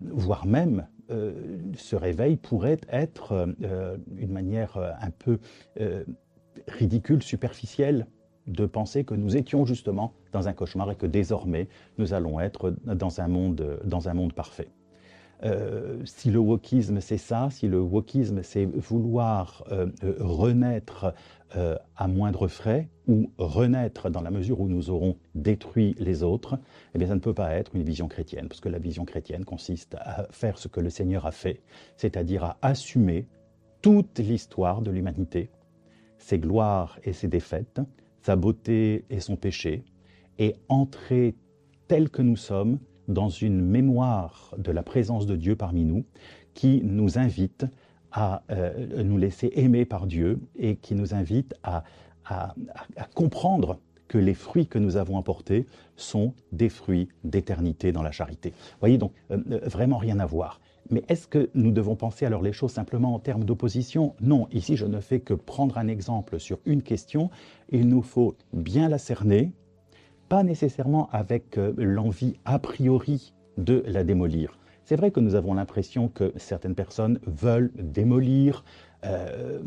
Voire 0.00 0.46
même 0.46 0.86
ce 1.08 1.96
réveil 1.96 2.36
pourrait 2.36 2.80
être 2.90 3.54
euh, 3.62 3.96
une 4.16 4.32
manière 4.32 4.76
euh, 4.76 4.90
un 5.00 5.10
peu 5.10 5.38
ridicule, 6.66 7.22
superficielle 7.22 8.06
de 8.46 8.66
penser 8.66 9.04
que 9.04 9.14
nous 9.14 9.36
étions 9.36 9.64
justement 9.64 10.12
dans 10.32 10.48
un 10.48 10.52
cauchemar 10.52 10.90
et 10.90 10.96
que 10.96 11.06
désormais 11.06 11.68
nous 11.98 12.14
allons 12.14 12.40
être 12.40 12.74
dans 12.84 13.20
un 13.20 13.28
monde, 13.28 13.80
dans 13.84 14.08
un 14.08 14.14
monde 14.14 14.32
parfait. 14.32 14.68
Si 16.04 16.30
le 16.30 16.38
wokisme 16.38 17.00
c'est 17.00 17.18
ça, 17.18 17.48
si 17.50 17.68
le 17.68 17.80
wokisme 17.80 18.42
c'est 18.42 18.64
vouloir 18.64 19.64
renaître 20.18 21.14
euh, 21.56 21.76
à 21.96 22.08
moindre 22.08 22.46
frais 22.46 22.90
ou 23.06 23.32
renaître 23.38 24.10
dans 24.10 24.20
la 24.20 24.30
mesure 24.30 24.60
où 24.60 24.68
nous 24.68 24.90
aurons 24.90 25.16
détruit 25.34 25.94
les 25.98 26.22
autres, 26.22 26.58
eh 26.94 26.98
bien 26.98 27.08
ça 27.08 27.14
ne 27.14 27.20
peut 27.20 27.32
pas 27.32 27.54
être 27.54 27.74
une 27.74 27.84
vision 27.84 28.06
chrétienne, 28.06 28.48
parce 28.48 28.60
que 28.60 28.68
la 28.68 28.78
vision 28.78 29.06
chrétienne 29.06 29.46
consiste 29.46 29.94
à 29.98 30.26
faire 30.30 30.58
ce 30.58 30.68
que 30.68 30.78
le 30.78 30.90
Seigneur 30.90 31.24
a 31.24 31.32
fait, 31.32 31.62
c'est-à-dire 31.96 32.44
à 32.44 32.58
assumer 32.60 33.26
toute 33.80 34.18
l'histoire 34.18 34.82
de 34.82 34.90
l'humanité, 34.90 35.48
ses 36.18 36.38
gloires 36.38 36.98
et 37.02 37.14
ses 37.14 37.28
défaites, 37.28 37.80
sa 38.20 38.36
beauté 38.36 39.06
et 39.08 39.20
son 39.20 39.36
péché, 39.36 39.84
et 40.38 40.54
entrer 40.68 41.34
tel 41.86 42.10
que 42.10 42.20
nous 42.20 42.36
sommes 42.36 42.78
dans 43.08 43.28
une 43.28 43.60
mémoire 43.60 44.54
de 44.58 44.70
la 44.70 44.82
présence 44.82 45.26
de 45.26 45.34
Dieu 45.34 45.56
parmi 45.56 45.84
nous, 45.84 46.04
qui 46.54 46.80
nous 46.84 47.18
invite 47.18 47.66
à 48.12 48.42
euh, 48.50 49.02
nous 49.02 49.18
laisser 49.18 49.50
aimer 49.54 49.84
par 49.84 50.06
Dieu 50.06 50.40
et 50.56 50.76
qui 50.76 50.94
nous 50.94 51.14
invite 51.14 51.54
à, 51.62 51.84
comprendre 53.14 53.78
que 54.06 54.18
les 54.18 54.34
fruits 54.34 54.66
que 54.66 54.78
nous 54.78 54.98
avons 54.98 55.16
apportés 55.16 55.64
sont 55.96 56.34
des 56.52 56.68
fruits 56.68 57.08
d'éternité 57.24 57.90
dans 57.90 58.02
la 58.02 58.10
charité. 58.10 58.50
Vous 58.50 58.80
voyez, 58.80 58.98
donc 58.98 59.12
euh, 59.30 59.38
euh, 59.50 59.60
vraiment 59.64 59.96
rien 59.96 60.18
à 60.18 60.26
voir. 60.26 60.60
Mais 60.90 61.02
est-ce 61.08 61.26
que 61.26 61.48
nous 61.54 61.70
devons 61.70 61.96
penser 61.96 62.26
alors 62.26 62.42
les 62.42 62.52
choses 62.52 62.72
simplement 62.72 63.14
en 63.14 63.18
termes 63.18 63.44
d'opposition? 63.44 64.14
Non, 64.20 64.46
ici 64.52 64.76
je 64.76 64.84
ne 64.84 65.00
fais 65.00 65.20
que 65.20 65.32
prendre 65.32 65.78
un 65.78 65.88
exemple 65.88 66.38
sur 66.38 66.58
une 66.66 66.82
question. 66.82 67.30
Il 67.70 67.88
nous 67.88 68.02
faut 68.02 68.36
bien 68.52 68.90
la 68.90 68.98
cerner, 68.98 69.52
pas 70.28 70.42
nécessairement 70.42 71.08
avec 71.12 71.58
l'envie 71.76 72.38
a 72.44 72.58
priori 72.58 73.34
de 73.56 73.82
la 73.86 74.04
démolir. 74.04 74.58
C'est 74.84 74.96
vrai 74.96 75.10
que 75.10 75.20
nous 75.20 75.34
avons 75.34 75.52
l'impression 75.52 76.08
que 76.08 76.32
certaines 76.36 76.74
personnes 76.74 77.18
veulent 77.26 77.70
démolir 77.74 78.64
euh, 79.04 79.60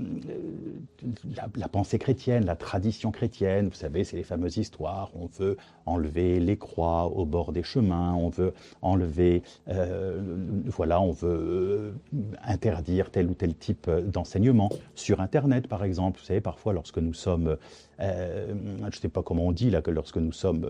la, 1.56 1.68
pensée 1.70 1.98
chrétienne, 1.98 2.46
la 2.46 2.58
tradition 2.58 3.12
chrétienne. 3.12 3.70
Vous 3.70 3.76
savez, 3.76 4.04
c'est 4.04 4.18
les 4.18 4.24
fameuses 4.24 4.58
histoires. 4.58 5.12
On 5.16 5.28
veut 5.28 5.56
enlever 5.86 6.40
les 6.40 6.58
croix 6.58 7.06
au 7.06 7.26
bord 7.26 7.54
des 7.54 7.64
chemins, 7.64 8.14
on 8.14 8.30
veut 8.30 8.54
enlever, 8.82 9.42
euh, 9.70 10.22
voilà, 10.66 11.00
on 11.00 11.12
veut 11.12 11.94
euh, 12.14 12.22
interdire 12.44 13.10
tel 13.10 13.28
ou 13.28 13.34
tel 13.34 13.56
type 13.56 13.90
d'enseignement 13.90 14.70
sur 14.96 15.22
Internet, 15.22 15.68
par 15.68 15.86
exemple. 15.86 16.20
Vous 16.20 16.26
savez, 16.26 16.42
parfois, 16.42 16.74
lorsque 16.74 16.98
nous 16.98 17.14
sommes 17.14 17.58
je 18.00 18.86
ne 18.86 18.92
sais 18.94 19.10
pas 19.10 19.22
comment 19.22 19.46
on 19.46 19.52
dit 19.52 19.70
là 19.70 19.84
que 19.84 19.92
lorsque 19.92 20.18
nous 20.18 20.32
sommes 20.32 20.66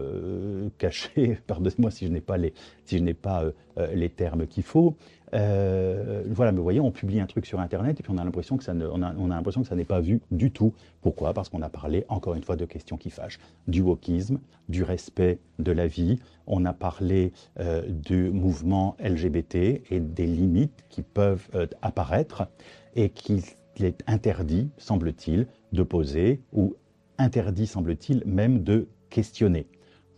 cachés, 0.77 1.37
pardonnez-moi 1.47 1.89
si 1.89 2.05
je 2.05 2.11
n'ai 2.11 2.19
pas 2.19 2.35
les, 2.35 2.53
si 2.83 2.97
je 2.97 3.03
n'ai 3.03 3.13
pas 3.13 3.45
les 3.93 4.09
termes 4.09 4.47
qu'il 4.47 4.63
faut, 4.63 4.97
euh, 5.33 6.23
voilà, 6.27 6.51
mais 6.51 6.57
vous 6.57 6.63
voyez, 6.63 6.79
on 6.79 6.91
publie 6.91 7.19
un 7.19 7.25
truc 7.25 7.45
sur 7.45 7.59
Internet 7.59 7.99
et 7.99 8.03
puis 8.03 8.11
on 8.13 8.17
a 8.17 8.23
l'impression 8.23 8.57
que 8.57 8.63
ça 8.63 8.73
a, 8.73 9.75
n'est 9.75 9.85
pas 9.85 9.99
vu 10.01 10.21
du 10.31 10.51
tout. 10.51 10.73
Pourquoi? 11.01 11.33
Parce 11.33 11.49
qu'on 11.49 11.61
a 11.61 11.69
parlé 11.69 12.05
encore 12.09 12.35
une 12.35 12.43
fois 12.43 12.55
de 12.55 12.65
questions 12.65 12.97
qui 12.97 13.09
fâchent, 13.09 13.39
du 13.67 13.81
wokisme, 13.81 14.39
du 14.69 14.83
respect 14.83 15.39
de 15.59 15.71
la 15.71 15.87
vie. 15.87 16.19
On 16.47 16.65
a 16.65 16.73
parlé 16.73 17.31
euh, 17.59 17.83
du 17.87 18.29
mouvement 18.31 18.95
LGBT 18.99 19.55
et 19.89 19.99
des 19.99 20.25
limites 20.25 20.85
qui 20.89 21.01
peuvent 21.01 21.47
euh, 21.55 21.67
apparaître 21.81 22.47
et 22.95 23.09
qu'il 23.09 23.41
est 23.79 24.03
interdit, 24.07 24.69
semble-t-il, 24.77 25.47
de 25.71 25.83
poser 25.83 26.41
ou 26.51 26.75
interdit, 27.17 27.67
semble-t-il, 27.67 28.23
même 28.25 28.63
de 28.63 28.87
questionner 29.09 29.67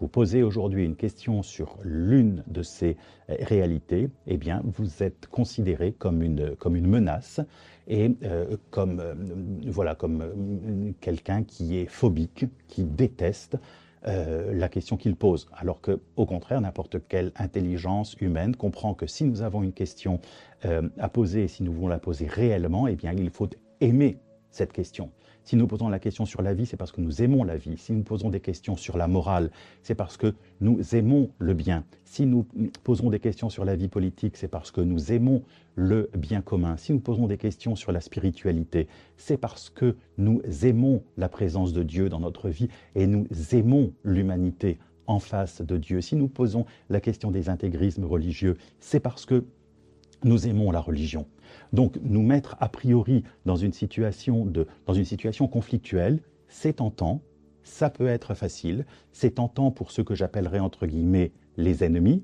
vous 0.04 0.10
posez 0.10 0.44
aujourd'hui 0.44 0.84
une 0.84 0.98
question 0.98 1.44
sur 1.44 1.78
l'une 1.82 2.44
de 2.48 2.62
ces 2.62 2.98
euh, 3.30 3.36
réalités, 3.40 4.10
eh 4.28 4.38
vous 4.66 5.02
êtes 5.02 5.28
considéré 5.28 5.94
comme 5.94 6.22
une, 6.22 6.58
menace 6.66 7.40
et 7.88 8.12
euh, 8.24 8.58
comme, 8.70 9.00
euh, 9.00 9.14
voilà, 9.68 9.96
comme 9.96 10.94
quelqu'un 11.00 11.44
qui 11.44 11.78
est 11.78 11.86
phobique, 11.86 12.48
qui 12.68 12.84
déteste 12.84 13.58
la 14.06 14.68
question 14.68 14.98
qu'il 14.98 15.16
pose. 15.16 15.48
Alors 15.54 15.80
que, 15.80 16.02
au 16.18 16.26
contraire, 16.26 16.60
n'importe 16.60 16.98
quelle 17.08 17.32
intelligence 17.38 18.18
humaine 18.20 18.54
comprend 18.54 18.94
que 18.94 19.08
si 19.08 19.24
nous 19.24 19.42
avons 19.42 19.64
une 19.64 19.72
question 19.72 20.20
à 20.66 21.08
poser 21.08 21.46
et 21.46 21.48
si 21.48 21.64
nous 21.64 21.72
voulons 21.72 21.88
la 21.88 22.00
poser 22.00 22.28
réellement, 22.28 22.90
eh 22.90 22.98
il 23.02 23.30
faut 23.30 23.48
aimer 23.80 24.18
cette 24.52 24.74
question. 24.74 25.10
Si 25.44 25.58
nous 25.58 25.68
posons 25.68 25.90
la 25.90 26.00
question 26.00 26.26
sur 26.26 26.42
la 26.42 26.54
vie, 26.54 26.66
c'est 26.66 26.78
parce 26.78 26.92
que 26.92 27.02
nous 27.02 27.22
aimons 27.22 27.44
la 27.44 27.58
vie. 27.58 27.78
Si 27.78 27.92
nous 27.92 28.04
posons 28.04 28.30
des 28.30 28.40
questions 28.40 28.78
sur 28.78 28.98
la 28.98 29.08
morale, 29.08 29.52
c'est 29.82 29.96
parce 29.96 30.16
que 30.16 30.34
nous 30.62 30.96
aimons 30.96 31.32
le 31.38 31.54
bien. 31.54 31.84
Si 32.06 32.26
nous 32.26 32.46
posons 32.84 33.10
des 33.10 33.20
questions 33.20 33.50
sur 33.50 33.66
la 33.66 33.76
vie 33.76 33.90
politique, 33.90 34.38
c'est 34.38 34.48
parce 34.48 34.72
que 34.72 34.80
nous 34.80 35.12
aimons 35.12 35.44
le 35.76 36.10
bien 36.18 36.42
commun. 36.42 36.78
Si 36.78 36.94
nous 36.94 37.00
posons 37.00 37.28
des 37.28 37.38
questions 37.38 37.76
sur 37.76 37.92
la 37.92 38.00
spiritualité, 38.00 38.88
c'est 39.18 39.38
parce 39.38 39.70
que 39.70 39.98
nous 40.18 40.42
aimons 40.64 41.04
la 41.18 41.28
présence 41.28 41.74
de 41.74 41.84
Dieu 41.84 42.08
dans 42.08 42.22
notre 42.22 42.50
vie 42.50 42.70
et 42.96 43.06
nous 43.06 43.28
aimons 43.52 43.92
l'humanité 44.04 44.78
en 45.08 45.20
face 45.20 45.62
de 45.62 45.78
Dieu. 45.78 46.00
Si 46.00 46.16
nous 46.16 46.30
posons 46.30 46.66
la 46.90 47.02
question 47.02 47.32
des 47.32 47.50
intégrismes 47.50 48.06
religieux, 48.06 48.56
c'est 48.80 49.02
parce 49.02 49.26
que 49.26 49.44
nous 50.24 50.48
aimons 50.48 50.72
la 50.72 50.80
religion. 50.80 51.26
Donc 51.72 51.98
nous 52.04 52.24
mettre 52.24 52.56
a 52.60 52.70
priori 52.70 53.24
dans 53.46 53.56
une 53.56 53.74
situation, 53.74 54.46
de, 54.46 54.68
dans 54.86 54.94
une 54.94 55.06
situation 55.06 55.48
conflictuelle, 55.48 56.20
c'est 56.48 56.74
tentant, 56.74 57.22
ça 57.64 57.90
peut 57.90 58.08
être 58.08 58.34
facile, 58.34 58.86
c'est 59.12 59.36
tentant 59.36 59.72
pour 59.72 59.92
ceux 59.92 60.04
que 60.04 60.16
j'appellerais 60.16 60.60
entre 60.60 60.86
guillemets 60.86 61.32
les 61.58 61.84
ennemis, 61.84 62.24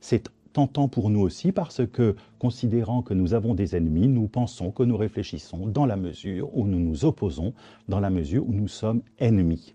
c'est 0.00 0.30
tentant 0.52 0.88
pour 0.88 1.10
nous 1.10 1.20
aussi 1.20 1.52
parce 1.52 1.86
que, 1.86 2.16
considérant 2.38 3.02
que 3.02 3.14
nous 3.14 3.34
avons 3.34 3.54
des 3.54 3.76
ennemis, 3.76 4.08
nous 4.08 4.28
pensons 4.28 4.70
que 4.70 4.82
nous 4.82 4.96
réfléchissons 4.96 5.66
dans 5.66 5.86
la 5.86 5.96
mesure 5.96 6.56
où 6.56 6.66
nous 6.66 6.80
nous 6.80 7.04
opposons, 7.04 7.54
dans 7.88 8.00
la 8.00 8.10
mesure 8.10 8.48
où 8.48 8.52
nous 8.52 8.68
sommes 8.68 9.02
ennemis. 9.18 9.74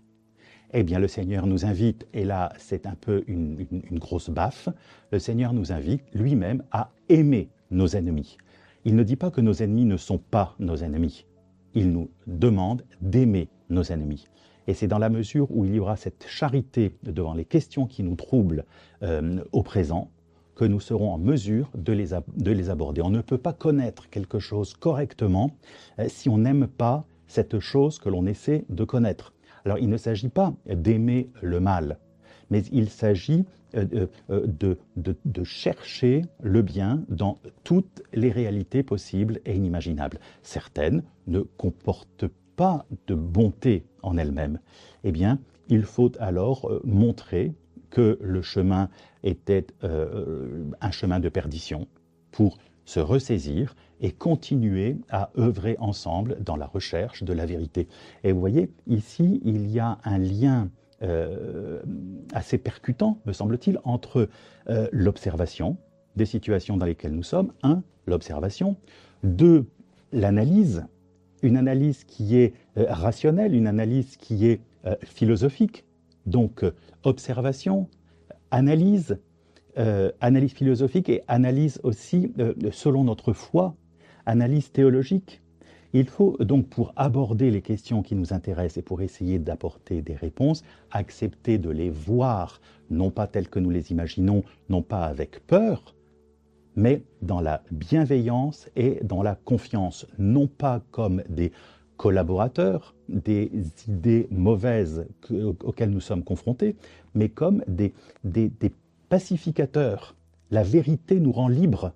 Eh 0.72 0.82
bien, 0.82 0.98
le 0.98 1.06
Seigneur 1.06 1.46
nous 1.46 1.64
invite, 1.64 2.06
et 2.12 2.24
là 2.24 2.52
c'est 2.58 2.86
un 2.86 2.96
peu 2.96 3.22
une, 3.28 3.64
une 3.70 3.98
grosse 3.98 4.28
baffe, 4.28 4.68
le 5.12 5.18
Seigneur 5.18 5.52
nous 5.52 5.72
invite 5.72 6.02
lui-même 6.12 6.64
à 6.72 6.90
aimer 7.08 7.48
nos 7.70 7.86
ennemis. 7.86 8.36
Il 8.84 8.96
ne 8.96 9.02
dit 9.02 9.16
pas 9.16 9.30
que 9.30 9.40
nos 9.40 9.54
ennemis 9.54 9.86
ne 9.86 9.96
sont 9.96 10.18
pas 10.18 10.54
nos 10.58 10.76
ennemis. 10.76 11.26
Il 11.74 11.90
nous 11.90 12.10
demande 12.26 12.84
d'aimer 13.00 13.48
nos 13.70 13.82
ennemis. 13.82 14.26
Et 14.66 14.74
c'est 14.74 14.86
dans 14.86 14.98
la 14.98 15.10
mesure 15.10 15.48
où 15.50 15.64
il 15.64 15.74
y 15.74 15.80
aura 15.80 15.96
cette 15.96 16.26
charité 16.28 16.96
devant 17.02 17.34
les 17.34 17.44
questions 17.44 17.86
qui 17.86 18.02
nous 18.02 18.14
troublent 18.14 18.64
euh, 19.02 19.42
au 19.52 19.62
présent 19.62 20.10
que 20.54 20.64
nous 20.64 20.80
serons 20.80 21.10
en 21.12 21.18
mesure 21.18 21.70
de 21.74 21.92
les, 21.92 22.10
de 22.36 22.50
les, 22.50 22.70
aborder. 22.70 23.02
On 23.02 23.10
ne 23.10 23.20
peut 23.20 23.38
pas 23.38 23.52
connaître 23.52 24.08
quelque 24.08 24.38
chose 24.38 24.74
correctement 24.74 25.50
euh, 25.98 26.06
si 26.08 26.28
on 26.28 26.38
n'aime 26.38 26.66
pas 26.66 27.04
cette 27.26 27.58
chose 27.58 27.98
que 27.98 28.08
l'on 28.08 28.26
essaie 28.26 28.64
de 28.68 28.84
connaître. 28.84 29.32
Alors 29.64 29.78
il 29.78 29.88
ne 29.88 29.96
s'agit 29.96 30.28
pas 30.28 30.54
d'aimer 30.66 31.30
le 31.40 31.58
mal, 31.58 31.98
mais 32.50 32.62
il 32.72 32.88
s'agit 32.88 33.44
euh, 33.74 34.06
euh, 34.30 34.46
de, 34.46 34.78
de, 34.96 35.44
chercher 35.44 36.22
le 36.42 36.62
bien 36.62 37.02
dans 37.08 37.40
toutes 37.64 38.02
les 38.12 38.30
réalités 38.30 38.82
possibles 38.82 39.40
et 39.44 39.54
inimaginables. 39.54 40.20
Certaines 40.42 41.02
ne 41.26 41.40
comportent 41.40 42.28
pas 42.56 42.86
de 43.08 43.14
bonté 43.14 43.84
en 44.02 44.16
elles-mêmes. 44.16 44.60
Eh 45.02 45.10
bien, 45.10 45.40
il 45.68 45.82
faut 45.82 46.12
alors 46.20 46.70
euh, 46.70 46.80
montrer 46.84 47.52
que 47.90 48.18
le 48.20 48.42
chemin 48.42 48.88
était 49.22 49.66
un 49.82 50.90
chemin 50.90 51.20
de 51.20 51.28
perdition 51.28 51.86
pour 52.32 52.58
se 52.84 52.98
ressaisir 52.98 53.76
et 54.00 54.10
continuer 54.10 54.96
à 55.10 55.30
œuvrer 55.38 55.76
ensemble 55.78 56.36
dans 56.42 56.56
la 56.56 56.66
recherche 56.66 57.22
de 57.22 57.32
la 57.32 57.46
vérité. 57.46 57.86
Et 58.24 58.32
vous 58.32 58.40
voyez, 58.40 58.70
ici, 58.88 59.40
il 59.44 59.70
y 59.70 59.78
a 59.78 59.98
un 60.02 60.18
lien 60.18 60.70
euh, 61.04 61.82
assez 62.32 62.58
percutant, 62.58 63.20
me 63.26 63.32
semble-t-il, 63.32 63.78
entre 63.84 64.28
euh, 64.68 64.88
l'observation 64.90 65.76
des 66.16 66.24
situations 66.24 66.76
dans 66.76 66.86
lesquelles 66.86 67.14
nous 67.14 67.22
sommes, 67.22 67.52
un, 67.62 67.82
l'observation, 68.06 68.76
deux, 69.22 69.66
l'analyse, 70.12 70.86
une 71.42 71.56
analyse 71.56 72.04
qui 72.04 72.36
est 72.36 72.54
euh, 72.78 72.86
rationnelle, 72.88 73.54
une 73.54 73.66
analyse 73.66 74.16
qui 74.16 74.46
est 74.46 74.60
euh, 74.86 74.96
philosophique, 75.02 75.84
donc 76.26 76.64
observation, 77.02 77.88
analyse, 78.50 79.18
analyse 80.20 80.52
philosophique 80.54 81.10
et 81.10 81.22
analyse 81.28 81.80
aussi 81.82 82.32
selon 82.70 83.04
notre 83.04 83.34
foi, 83.34 83.74
analyse 84.24 84.70
théologique. 84.72 85.42
Il 85.96 86.08
faut 86.08 86.36
donc, 86.40 86.66
pour 86.68 86.92
aborder 86.96 87.52
les 87.52 87.62
questions 87.62 88.02
qui 88.02 88.16
nous 88.16 88.32
intéressent 88.32 88.78
et 88.78 88.82
pour 88.82 89.00
essayer 89.00 89.38
d'apporter 89.38 90.02
des 90.02 90.16
réponses, 90.16 90.64
accepter 90.90 91.56
de 91.56 91.70
les 91.70 91.88
voir, 91.88 92.60
non 92.90 93.12
pas 93.12 93.28
telles 93.28 93.48
que 93.48 93.60
nous 93.60 93.70
les 93.70 93.92
imaginons, 93.92 94.42
non 94.68 94.82
pas 94.82 95.04
avec 95.04 95.46
peur, 95.46 95.94
mais 96.74 97.04
dans 97.22 97.40
la 97.40 97.62
bienveillance 97.70 98.68
et 98.74 98.98
dans 99.04 99.22
la 99.22 99.36
confiance, 99.36 100.08
non 100.18 100.48
pas 100.48 100.82
comme 100.90 101.22
des 101.28 101.52
collaborateurs, 101.96 102.96
des 103.08 103.52
idées 103.86 104.26
mauvaises 104.32 105.06
auxquelles 105.62 105.90
nous 105.90 106.00
sommes 106.00 106.24
confrontés, 106.24 106.74
mais 107.14 107.28
comme 107.28 107.62
des, 107.68 107.94
pacificateurs. 109.08 110.16
La 110.50 110.64
vérité 110.64 111.20
nous 111.20 111.30
rend 111.30 111.46
libres, 111.46 111.92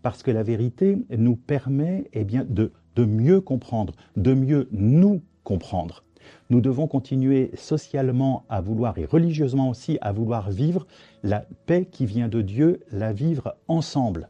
parce 0.00 0.22
que 0.22 0.30
la 0.30 0.42
vérité 0.42 0.96
nous 1.10 1.36
permet 1.36 2.08
eh 2.14 2.24
bien, 2.24 2.46
de 2.48 2.72
de 2.96 3.04
mieux 3.04 3.40
comprendre, 3.40 3.94
de 4.16 4.34
mieux 4.34 4.68
nous 4.72 5.22
comprendre. 5.44 6.04
Nous 6.50 6.60
devons 6.60 6.86
continuer 6.86 7.50
socialement 7.54 8.44
à 8.48 8.60
vouloir 8.60 8.98
et 8.98 9.04
religieusement 9.04 9.70
aussi 9.70 9.98
à 10.00 10.12
vouloir 10.12 10.50
vivre 10.50 10.86
la 11.22 11.46
paix 11.66 11.86
qui 11.90 12.06
vient 12.06 12.28
de 12.28 12.42
Dieu, 12.42 12.80
la 12.90 13.12
vivre 13.12 13.56
ensemble. 13.68 14.28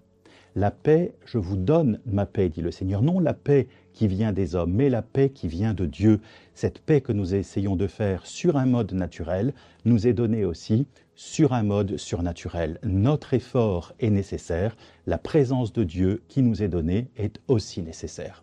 La 0.54 0.70
paix, 0.70 1.14
je 1.24 1.38
vous 1.38 1.56
donne 1.56 1.98
ma 2.04 2.26
paix, 2.26 2.50
dit 2.50 2.60
le 2.60 2.70
Seigneur. 2.70 3.00
Non 3.00 3.20
la 3.20 3.32
paix 3.32 3.68
qui 3.94 4.06
vient 4.06 4.32
des 4.32 4.54
hommes, 4.54 4.72
mais 4.72 4.90
la 4.90 5.00
paix 5.00 5.30
qui 5.30 5.48
vient 5.48 5.72
de 5.72 5.86
Dieu. 5.86 6.20
Cette 6.54 6.78
paix 6.78 7.00
que 7.00 7.12
nous 7.12 7.34
essayons 7.34 7.74
de 7.74 7.86
faire 7.86 8.26
sur 8.26 8.58
un 8.58 8.66
mode 8.66 8.92
naturel 8.92 9.54
nous 9.86 10.06
est 10.06 10.12
donnée 10.12 10.44
aussi 10.44 10.86
sur 11.14 11.54
un 11.54 11.62
mode 11.62 11.96
surnaturel. 11.96 12.78
Notre 12.82 13.32
effort 13.34 13.94
est 14.00 14.10
nécessaire, 14.10 14.76
la 15.06 15.18
présence 15.18 15.72
de 15.72 15.84
Dieu 15.84 16.22
qui 16.28 16.42
nous 16.42 16.62
est 16.62 16.68
donnée 16.68 17.08
est 17.16 17.40
aussi 17.48 17.82
nécessaire. 17.82 18.41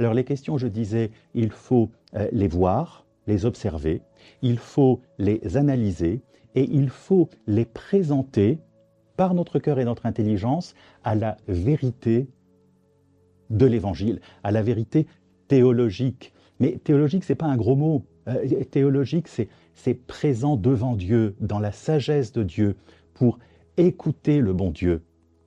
Alors 0.00 0.14
les 0.14 0.24
questions, 0.24 0.56
je 0.56 0.66
disais, 0.66 1.10
il 1.34 1.50
faut 1.50 1.90
euh, 2.14 2.26
les 2.32 2.48
voir, 2.48 3.04
les 3.26 3.44
observer, 3.44 4.00
il 4.40 4.56
faut 4.56 5.02
les 5.18 5.58
analyser 5.58 6.22
et 6.54 6.64
il 6.72 6.88
faut 6.88 7.28
les 7.46 7.66
présenter 7.66 8.58
par 9.18 9.34
notre 9.34 9.58
cœur 9.58 9.78
et 9.78 9.84
notre 9.84 10.06
intelligence 10.06 10.74
à 11.04 11.14
la 11.14 11.36
vérité 11.48 12.28
de 13.50 13.66
l'Évangile, 13.66 14.22
à 14.42 14.52
la 14.52 14.62
vérité 14.62 15.06
théologique. 15.48 16.32
Mais 16.60 16.78
théologique, 16.78 17.22
ce 17.22 17.34
n'est 17.34 17.36
pas 17.36 17.46
un 17.46 17.58
gros 17.58 17.76
mot. 17.76 18.02
Euh, 18.26 18.64
théologique, 18.70 19.28
c'est 19.28 19.94
présent 20.06 20.56
devant 20.56 20.96
Dieu, 20.96 21.36
dans 21.40 21.58
la 21.58 21.72
sagesse 21.72 22.32
de 22.32 22.42
Dieu, 22.42 22.74
pour 23.12 23.38
écouter 23.76 24.40
le 24.40 24.54
bon 24.54 24.70
Dieu. 24.70 25.02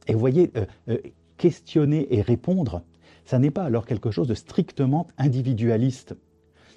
Et 0.07 0.13
vous 0.13 0.19
voyez, 0.19 0.51
euh, 0.89 0.97
questionner 1.37 2.15
et 2.15 2.21
répondre, 2.21 2.83
ça 3.25 3.39
n'est 3.39 3.51
pas 3.51 3.63
alors 3.63 3.86
quelque 3.86 4.12
chose 4.12 4.27
de 4.27 4.33
strictement 4.33 5.07
individualiste. 5.17 6.15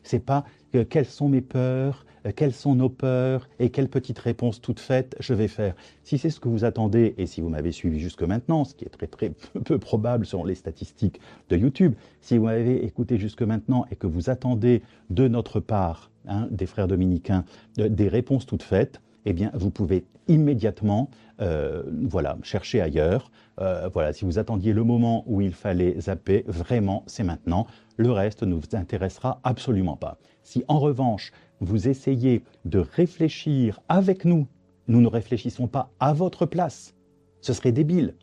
C'est 0.02 0.24
pas 0.24 0.44
euh, 0.74 0.84
quelles 0.88 1.06
sont 1.06 1.28
mes 1.28 1.40
peurs, 1.40 2.06
euh, 2.26 2.32
quelles 2.34 2.52
sont 2.52 2.74
nos 2.74 2.88
peurs 2.88 3.48
et 3.58 3.70
quelle 3.70 3.88
petite 3.88 4.18
réponse 4.18 4.60
toute 4.60 4.80
faite 4.80 5.16
je 5.20 5.34
vais 5.34 5.48
faire. 5.48 5.74
Si 6.04 6.18
c'est 6.18 6.30
ce 6.30 6.40
que 6.40 6.48
vous 6.48 6.64
attendez 6.64 7.14
et 7.18 7.26
si 7.26 7.40
vous 7.40 7.48
m'avez 7.48 7.72
suivi 7.72 7.98
jusque 7.98 8.22
maintenant, 8.22 8.64
ce 8.64 8.74
qui 8.74 8.84
est 8.84 9.08
très 9.08 9.30
peu 9.64 9.78
probable 9.78 10.26
selon 10.26 10.44
les 10.44 10.54
statistiques 10.54 11.20
de 11.48 11.56
YouTube, 11.56 11.94
si 12.20 12.38
vous 12.38 12.44
m'avez 12.44 12.84
écouté 12.84 13.18
jusque 13.18 13.42
maintenant 13.42 13.84
et 13.90 13.96
que 13.96 14.06
vous 14.06 14.30
attendez 14.30 14.82
de 15.10 15.28
notre 15.28 15.60
part, 15.60 16.10
hein, 16.28 16.48
des 16.50 16.66
frères 16.66 16.88
dominicains, 16.88 17.44
des 17.76 18.08
réponses 18.08 18.46
toutes 18.46 18.62
faites, 18.62 19.00
eh 19.26 19.32
bien, 19.32 19.50
vous 19.54 19.70
pouvez 19.70 20.06
immédiatement, 20.28 21.10
euh, 21.40 21.82
voilà, 22.04 22.38
chercher 22.42 22.80
ailleurs. 22.80 23.30
Euh, 23.60 23.90
voilà, 23.92 24.12
si 24.12 24.24
vous 24.24 24.38
attendiez 24.38 24.72
le 24.72 24.84
moment 24.84 25.24
où 25.26 25.40
il 25.40 25.52
fallait 25.52 26.00
zapper, 26.00 26.44
vraiment, 26.46 27.02
c'est 27.06 27.24
maintenant. 27.24 27.66
Le 27.96 28.12
reste 28.12 28.44
ne 28.44 28.54
vous 28.54 28.62
intéressera 28.72 29.40
absolument 29.42 29.96
pas. 29.96 30.18
Si 30.44 30.64
en 30.68 30.78
revanche, 30.78 31.32
vous 31.60 31.88
essayez 31.88 32.44
de 32.64 32.78
réfléchir 32.78 33.80
avec 33.88 34.24
nous, 34.24 34.46
nous 34.86 35.00
ne 35.00 35.08
réfléchissons 35.08 35.66
pas 35.66 35.90
à 35.98 36.12
votre 36.12 36.46
place. 36.46 36.94
Ce 37.40 37.52
serait 37.52 37.72
débile. 37.72 38.14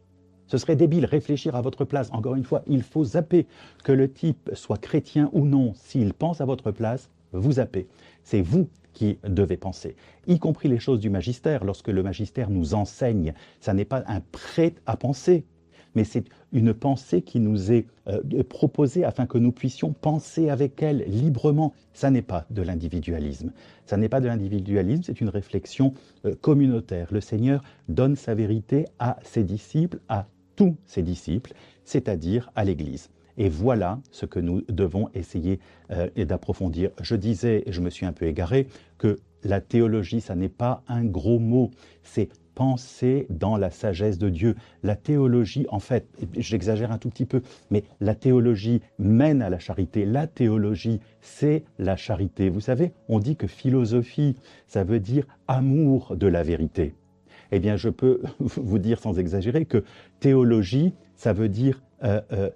Ce 0.48 0.58
serait 0.58 0.76
débile 0.76 1.06
réfléchir 1.06 1.56
à 1.56 1.62
votre 1.62 1.84
place. 1.84 2.10
Encore 2.14 2.36
une 2.36 2.44
fois, 2.44 2.64
il 2.68 2.84
faut 2.84 3.04
zapper. 3.04 3.46
Que 3.84 3.92
le 3.92 4.12
type 4.12 4.52
soit 4.54 4.78
chrétien 4.78 5.30
ou 5.34 5.46
non, 5.46 5.74
s'il 5.76 6.14
pense 6.14 6.40
à 6.40 6.46
votre 6.46 6.72
place, 6.72 7.10
vous 7.34 7.54
zappez. 7.54 7.88
C'est 8.24 8.42
vous 8.42 8.70
qui 8.94 9.18
devez 9.28 9.58
penser, 9.58 9.96
y 10.28 10.40
compris 10.40 10.70
les 10.70 10.80
choses 10.80 11.00
du 11.00 11.10
magistère. 11.10 11.64
Lorsque 11.64 11.88
le 11.88 12.04
magistère 12.04 12.50
nous 12.50 12.74
enseigne, 12.76 13.34
ça 13.60 13.74
n'est 13.74 13.86
pas 13.86 14.04
un 14.08 14.22
prêt 14.22 14.76
à 14.86 14.96
penser. 14.98 15.46
mais 15.96 16.04
c'est 16.04 16.26
une 16.52 16.74
pensée 16.74 17.22
qui 17.22 17.40
nous 17.40 17.72
est 17.72 17.86
euh, 18.08 18.44
proposée 18.44 19.04
afin 19.04 19.26
que 19.26 19.38
nous 19.38 19.52
puissions 19.52 19.94
penser 19.94 20.50
avec 20.50 20.82
elle 20.82 21.04
librement. 21.08 21.74
Ça 21.94 22.10
n'est 22.10 22.24
pas 22.24 22.46
de 22.50 22.62
l'individualisme. 22.62 23.52
Ça 23.86 23.98
n'est 23.98 24.10
pas 24.10 24.22
de 24.22 24.28
l'individualisme, 24.28 25.04
c'est 25.04 25.22
une 25.22 25.30
réflexion 25.30 25.94
euh, 26.26 26.36
communautaire. 26.42 27.08
Le 27.12 27.22
Seigneur 27.22 27.64
donne 27.90 28.16
sa 28.16 28.34
vérité 28.34 28.86
à 29.00 29.18
ses 29.24 29.44
disciples, 29.44 30.00
à 30.10 30.28
tous 30.56 30.76
ses 30.86 31.04
disciples, 31.04 31.54
c'est-à-dire 31.84 32.52
à 32.56 32.64
l'Église. 32.64 33.10
Et 33.38 33.50
voilà 33.50 34.00
ce 34.12 34.26
que 34.26 34.40
nous 34.40 34.62
devons 34.70 35.10
essayer 35.14 35.60
euh, 35.92 36.10
d'approfondir. 36.26 36.92
Je 37.02 37.16
disais, 37.16 37.64
et 37.66 37.72
je 37.72 37.82
me 37.82 37.90
suis 37.90 38.06
un 38.06 38.14
peu 38.14 38.26
égaré, 38.26 38.68
que 38.98 39.20
la 39.44 39.60
théologie, 39.60 40.22
ça 40.22 40.36
n'est 40.36 40.50
pas 40.50 40.84
un 40.88 41.04
gros 41.04 41.40
mot, 41.40 41.72
c'est 42.04 42.30
penser 42.56 43.26
dans 43.30 43.58
la 43.58 43.72
sagesse 43.72 44.18
de 44.18 44.30
Dieu. 44.30 44.56
La 44.84 44.96
théologie, 44.96 45.66
en 45.70 45.80
fait, 45.80 46.08
j'exagère 46.38 46.92
un 46.92 46.98
tout 46.98 47.10
petit 47.10 47.26
peu, 47.26 47.42
mais 47.72 47.84
la 48.00 48.16
théologie 48.16 48.82
mène 49.00 49.42
à 49.42 49.50
la 49.50 49.60
charité. 49.60 50.06
La 50.06 50.28
théologie, 50.28 51.00
c'est 51.22 51.64
la 51.80 51.96
charité. 51.96 52.50
Vous 52.50 52.62
savez, 52.62 52.94
on 53.10 53.20
dit 53.20 53.36
que 53.36 53.48
philosophie, 53.48 54.36
ça 54.68 54.84
veut 54.84 55.00
dire 55.00 55.26
amour 55.48 56.16
de 56.16 56.28
la 56.28 56.44
vérité. 56.44 56.94
Eh 57.52 57.60
bien, 57.60 57.76
je 57.76 57.90
peux 57.90 58.22
vous 58.40 58.80
dire 58.80 59.00
sans 59.00 59.20
exagérer 59.20 59.66
que 59.66 59.84
théologie, 60.20 60.94
ça 61.16 61.34
veut 61.34 61.50
dire 61.50 61.82
euh, 62.04 62.22
euh, 62.34 62.50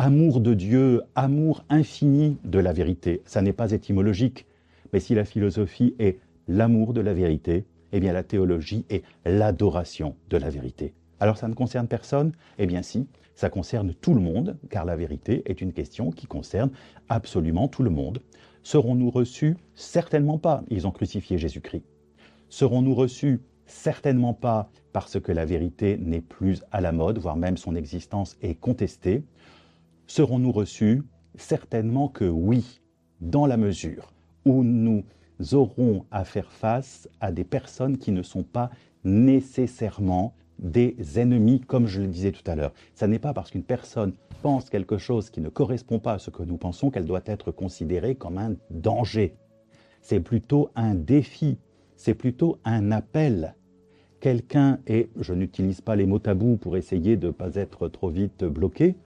amour 0.00 0.40
de 0.40 0.54
Dieu, 0.54 1.02
amour 1.14 1.62
infini 1.68 2.38
de 2.42 2.58
la 2.58 2.72
vérité. 2.72 3.20
Ça 3.26 3.42
n'est 3.42 3.52
pas 3.52 3.72
étymologique, 3.72 4.46
mais 4.94 4.98
si 4.98 5.14
la 5.14 5.26
philosophie 5.26 5.94
est 5.98 6.20
l'amour 6.48 6.94
de 6.94 7.02
la 7.02 7.12
vérité, 7.12 7.66
eh 7.92 8.00
bien 8.00 8.14
la 8.14 8.22
théologie 8.22 8.86
est 8.88 9.02
l'adoration 9.26 10.16
de 10.30 10.38
la 10.38 10.48
vérité. 10.48 10.94
Alors 11.20 11.36
ça 11.36 11.48
ne 11.48 11.52
concerne 11.52 11.86
personne? 11.86 12.32
Eh 12.56 12.66
bien 12.66 12.80
si, 12.80 13.08
ça 13.34 13.50
concerne 13.50 13.92
tout 13.92 14.14
le 14.14 14.22
monde, 14.22 14.56
car 14.70 14.86
la 14.86 14.96
vérité 14.96 15.42
est 15.44 15.60
une 15.60 15.74
question 15.74 16.12
qui 16.12 16.26
concerne 16.26 16.70
absolument 17.10 17.68
tout 17.68 17.82
le 17.82 17.90
monde. 17.90 18.22
Serons-nous 18.62 19.10
reçus? 19.10 19.58
Certainement 19.74 20.38
pas, 20.38 20.64
ils 20.70 20.86
ont 20.86 20.92
crucifié 20.92 21.36
Jésus-Christ. 21.36 21.84
Serons-nous 22.48 22.94
reçus? 22.94 23.42
Certainement 23.66 24.32
pas 24.32 24.70
parce 24.94 25.20
que 25.20 25.30
la 25.30 25.44
vérité 25.44 25.98
n'est 25.98 26.22
plus 26.22 26.62
à 26.72 26.80
la 26.80 26.90
mode, 26.90 27.18
voire 27.18 27.36
même 27.36 27.58
son 27.58 27.74
existence 27.76 28.38
est 28.40 28.54
contestée. 28.54 29.24
Serons-nous 30.10 30.50
reçus? 30.50 31.04
Certainement 31.36 32.08
que 32.08 32.24
oui, 32.24 32.80
dans 33.20 33.46
la 33.46 33.56
mesure 33.56 34.12
où 34.44 34.64
nous 34.64 35.04
auront 35.52 36.04
à 36.10 36.24
faire 36.24 36.50
face 36.50 37.08
à 37.20 37.30
des 37.30 37.44
personnes 37.44 37.96
qui 37.96 38.10
ne 38.10 38.24
sont 38.24 38.42
pas 38.42 38.70
nécessairement 39.04 40.34
des 40.58 40.96
ennemis, 41.20 41.60
comme 41.60 41.86
je 41.86 42.00
le 42.00 42.08
disais 42.08 42.32
tout 42.32 42.42
à 42.50 42.56
l'heure. 42.56 42.72
Ce 42.96 43.04
n'est 43.04 43.20
pas 43.20 43.32
parce 43.32 43.52
qu'une 43.52 43.62
personne 43.62 44.14
pense 44.42 44.68
quelque 44.68 44.98
chose 44.98 45.30
qui 45.30 45.40
ne 45.40 45.48
correspond 45.48 46.00
pas 46.00 46.14
à 46.14 46.18
ce 46.18 46.30
que 46.30 46.42
nous 46.42 46.56
pensons 46.56 46.90
qu'elle 46.90 47.06
doit 47.06 47.22
être 47.26 47.52
considérée 47.52 48.16
comme 48.16 48.38
un 48.38 48.56
danger. 48.70 49.36
C'est 50.02 50.18
plutôt 50.18 50.70
un 50.74 50.96
défi, 50.96 51.56
c'est 51.94 52.14
plutôt 52.14 52.58
un 52.64 52.90
appel. 52.90 53.54
Quelqu'un, 54.18 54.80
et 54.88 55.08
je 55.20 55.34
n'utilise 55.34 55.80
pas 55.80 55.94
les 55.94 56.06
mots 56.06 56.18
tabous 56.18 56.56
pour 56.56 56.76
essayer 56.76 57.16
de 57.16 57.28
ne 57.28 57.32
pas 57.32 57.54
être 57.54 57.86
trop 57.86 58.08
vite 58.08 58.42
bloqué, 58.42 58.96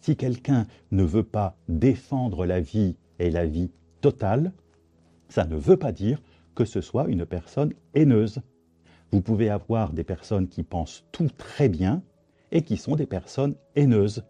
si 0.00 0.16
quelqu'un 0.16 0.66
ne 0.90 1.02
veut 1.02 1.22
pas 1.24 1.56
défendre 1.68 2.46
la 2.46 2.60
vie 2.60 2.96
et 3.18 3.30
la 3.30 3.46
vie 3.46 3.70
totale, 4.00 4.52
ça 5.28 5.44
ne 5.44 5.56
veut 5.56 5.76
pas 5.76 5.92
dire 5.92 6.20
que 6.54 6.64
ce 6.64 6.80
soit 6.80 7.08
une 7.08 7.26
personne 7.26 7.72
haineuse. 7.94 8.40
Vous 9.12 9.20
pouvez 9.20 9.48
avoir 9.48 9.92
des 9.92 10.04
personnes 10.04 10.48
qui 10.48 10.62
pensent 10.62 11.04
tout 11.12 11.28
très 11.36 11.68
bien 11.68 12.02
et 12.52 12.62
qui 12.62 12.76
sont 12.76 12.96
des 12.96 13.06
personnes 13.06 13.54
haineuses. 13.76 14.24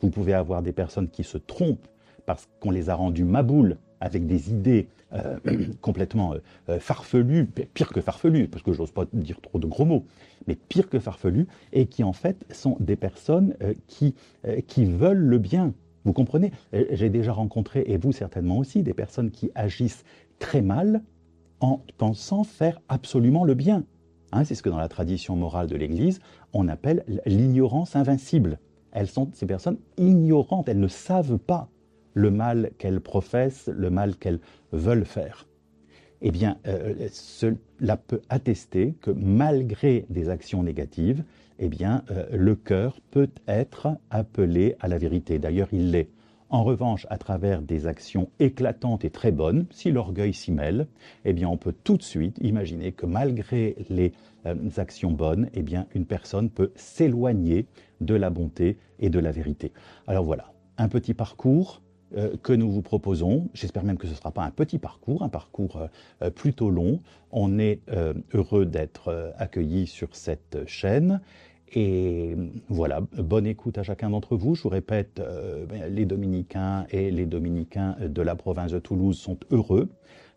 Vous 0.00 0.10
pouvez 0.10 0.34
avoir 0.34 0.62
des 0.62 0.72
personnes 0.72 1.08
qui 1.08 1.24
se 1.24 1.38
trompent 1.38 1.88
parce 2.26 2.48
qu'on 2.60 2.70
les 2.70 2.90
a 2.90 2.94
rendues 2.94 3.24
maboules 3.24 3.78
avec 4.00 4.26
des 4.26 4.50
idées 4.50 4.88
euh, 5.12 5.38
complètement 5.80 6.34
euh, 6.34 6.38
euh, 6.68 6.80
farfelues, 6.80 7.46
pire 7.46 7.90
que 7.90 8.00
farfelues, 8.00 8.48
parce 8.48 8.62
que 8.62 8.72
j'ose 8.72 8.90
pas 8.90 9.04
dire 9.12 9.40
trop 9.40 9.58
de 9.58 9.66
gros 9.66 9.84
mots, 9.84 10.04
mais 10.46 10.56
pire 10.56 10.88
que 10.88 10.98
farfelues, 10.98 11.46
et 11.72 11.86
qui 11.86 12.02
en 12.02 12.12
fait 12.12 12.44
sont 12.50 12.76
des 12.80 12.96
personnes 12.96 13.54
qui, 13.88 14.14
qui 14.66 14.84
veulent 14.84 15.16
le 15.16 15.38
bien. 15.38 15.74
Vous 16.04 16.12
comprenez? 16.12 16.52
J'ai 16.72 17.10
déjà 17.10 17.32
rencontré, 17.32 17.84
et 17.86 17.96
vous 17.96 18.12
certainement 18.12 18.58
aussi, 18.58 18.82
des 18.82 18.94
personnes 18.94 19.30
qui 19.30 19.50
agissent 19.54 20.04
très 20.38 20.62
mal 20.62 21.02
en 21.60 21.82
pensant 21.98 22.44
faire 22.44 22.80
absolument 22.88 23.44
le 23.44 23.54
bien. 23.54 23.84
Hein, 24.32 24.44
c'est 24.44 24.54
ce 24.54 24.62
que 24.62 24.68
dans 24.68 24.78
la 24.78 24.88
tradition 24.88 25.36
morale 25.36 25.66
de 25.66 25.76
l'Église, 25.76 26.20
on 26.52 26.68
appelle 26.68 27.04
l'ignorance 27.26 27.96
invincible. 27.96 28.58
Elles 28.92 29.08
sont 29.08 29.30
ces 29.32 29.46
personnes 29.46 29.78
ignorantes, 29.98 30.68
elles 30.68 30.80
ne 30.80 30.88
savent 30.88 31.38
pas 31.38 31.68
le 32.16 32.30
mal 32.30 32.70
qu'elles 32.78 33.02
professent, 33.02 33.68
le 33.68 33.90
mal 33.90 34.16
qu'elles 34.16 34.40
veulent 34.72 35.04
faire. 35.04 35.46
Eh 36.22 36.30
bien, 36.30 36.56
euh, 36.66 37.08
cela 37.12 37.98
peut 37.98 38.22
attester 38.30 38.94
que 39.02 39.10
malgré 39.10 40.06
des 40.08 40.30
actions 40.30 40.62
négatives, 40.62 41.22
eh 41.58 41.68
bien, 41.68 42.04
euh, 42.10 42.24
le 42.32 42.54
cœur 42.54 42.98
peut 43.10 43.28
être 43.46 43.88
appelé 44.10 44.76
à 44.80 44.88
la 44.88 44.96
vérité. 44.96 45.38
D'ailleurs, 45.38 45.68
il 45.72 45.90
l'est. 45.90 46.08
En 46.48 46.64
revanche, 46.64 47.06
à 47.10 47.18
travers 47.18 47.60
des 47.60 47.86
actions 47.86 48.30
éclatantes 48.38 49.04
et 49.04 49.10
très 49.10 49.30
bonnes, 49.32 49.66
si 49.70 49.90
l'orgueil 49.90 50.32
s'y 50.32 50.52
mêle, 50.52 50.86
eh 51.26 51.34
bien, 51.34 51.48
on 51.48 51.58
peut 51.58 51.74
tout 51.84 51.98
de 51.98 52.02
suite 52.02 52.38
imaginer 52.40 52.92
que 52.92 53.04
malgré 53.04 53.76
les 53.90 54.14
euh, 54.46 54.54
actions 54.78 55.10
bonnes, 55.10 55.50
eh 55.52 55.62
bien, 55.62 55.86
une 55.94 56.06
personne 56.06 56.48
peut 56.48 56.72
s'éloigner 56.76 57.66
de 58.00 58.14
la 58.14 58.30
bonté 58.30 58.78
et 59.00 59.10
de 59.10 59.18
la 59.18 59.32
vérité. 59.32 59.72
Alors 60.06 60.24
voilà, 60.24 60.52
un 60.78 60.88
petit 60.88 61.12
parcours 61.12 61.82
que 62.42 62.52
nous 62.52 62.70
vous 62.70 62.82
proposons. 62.82 63.48
J'espère 63.54 63.84
même 63.84 63.98
que 63.98 64.06
ce 64.06 64.12
ne 64.12 64.16
sera 64.16 64.30
pas 64.30 64.42
un 64.42 64.50
petit 64.50 64.78
parcours, 64.78 65.22
un 65.22 65.28
parcours 65.28 65.88
euh, 66.22 66.30
plutôt 66.30 66.70
long. 66.70 67.00
On 67.32 67.58
est 67.58 67.80
heureux 68.32 68.64
d'être 68.64 69.34
accueillis 69.36 69.86
sur 69.86 70.14
cette 70.16 70.66
chaîne 70.66 71.20
et 71.74 72.36
voilà, 72.68 73.00
bonne 73.00 73.46
écoute 73.46 73.78
à 73.78 73.82
chacun 73.82 74.10
d'entre 74.10 74.36
vous. 74.36 74.54
Je 74.54 74.62
vous 74.62 74.68
répète, 74.68 75.20
euh, 75.20 75.66
les 75.88 76.04
dominicains 76.04 76.86
et 76.90 77.10
les 77.10 77.26
dominicains 77.26 77.96
de 78.00 78.22
la 78.22 78.36
province 78.36 78.72
de 78.72 78.78
Toulouse 78.78 79.18
sont 79.18 79.38
heureux 79.50 79.88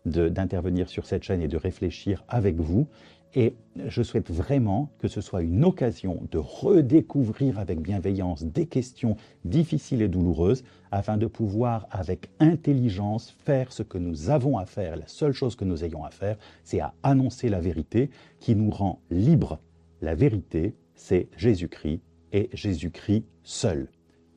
d'intervenir 0.06 0.88
sur 0.88 1.06
cette 1.06 1.22
chaîne 1.22 1.42
et 1.42 1.48
de 1.48 1.56
réfléchir 1.56 2.24
avec 2.28 2.56
vous. 2.56 2.88
Et 3.34 3.54
je 3.86 4.02
souhaite 4.02 4.30
vraiment 4.30 4.90
que 4.98 5.06
ce 5.06 5.20
soit 5.20 5.42
une 5.42 5.64
occasion 5.64 6.26
de 6.32 6.38
redécouvrir 6.38 7.58
avec 7.58 7.80
bienveillance 7.80 8.42
des 8.42 8.66
questions 8.66 9.16
difficiles 9.44 10.02
et 10.02 10.08
douloureuses 10.08 10.64
afin 10.90 11.16
de 11.16 11.26
pouvoir 11.26 11.86
avec 11.90 12.28
intelligence 12.40 13.36
faire 13.44 13.72
ce 13.72 13.84
que 13.84 13.98
nous 13.98 14.30
avons 14.30 14.58
à 14.58 14.66
faire. 14.66 14.96
La 14.96 15.06
seule 15.06 15.32
chose 15.32 15.54
que 15.54 15.64
nous 15.64 15.84
ayons 15.84 16.04
à 16.04 16.10
faire, 16.10 16.36
c'est 16.64 16.80
à 16.80 16.92
annoncer 17.04 17.48
la 17.48 17.60
vérité 17.60 18.10
qui 18.40 18.56
nous 18.56 18.70
rend 18.70 19.00
libres. 19.10 19.60
La 20.02 20.16
vérité, 20.16 20.74
c'est 20.94 21.28
Jésus-Christ 21.36 22.00
et 22.32 22.50
Jésus-Christ 22.52 23.24
seul. 23.44 23.88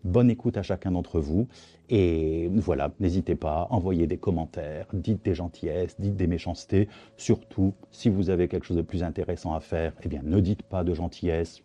Bonne 0.04 0.30
écoute 0.30 0.58
à 0.58 0.64
chacun 0.64 0.92
d'entre 0.92 1.20
vous. 1.20 1.48
Et 1.90 2.50
voilà, 2.54 2.92
n'hésitez 3.00 3.36
pas, 3.36 3.68
envoyez 3.70 4.08
des 4.08 4.18
commentaires, 4.18 4.88
dites 4.94 5.24
des 5.24 5.36
gentillesses, 5.36 5.96
dites 6.00 6.16
des 6.16 6.28
méchancetés. 6.28 6.90
Surtout, 7.18 7.74
si 7.92 8.10
vous 8.10 8.30
avez 8.30 8.48
quelque 8.48 8.66
chose 8.66 8.78
de 8.78 8.82
plus 8.82 9.04
intéressant 9.04 9.54
à 9.54 9.60
faire, 9.60 9.94
eh 10.04 10.10
bien, 10.10 10.22
ne 10.24 10.40
dites 10.40 10.64
pas 10.64 10.84
de 10.84 10.94
gentillesses, 10.94 11.62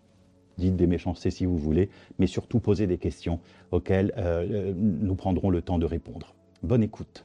dites 0.57 0.77
des 0.77 0.87
méchancetés 0.87 1.31
si 1.31 1.46
vous 1.46 1.57
voulez, 1.57 1.88
mais 2.18 2.27
surtout 2.27 2.61
posez 2.61 2.87
des 2.87 2.98
questions 2.98 3.40
auxquelles 3.70 4.12
euh, 4.16 4.72
nous 4.77 5.14
prendrons 5.14 5.51
le 5.51 5.62
temps 5.62 5.79
de 5.79 5.87
répondre. 5.87 6.35
Bonne 6.62 6.83
écoute. 6.83 7.24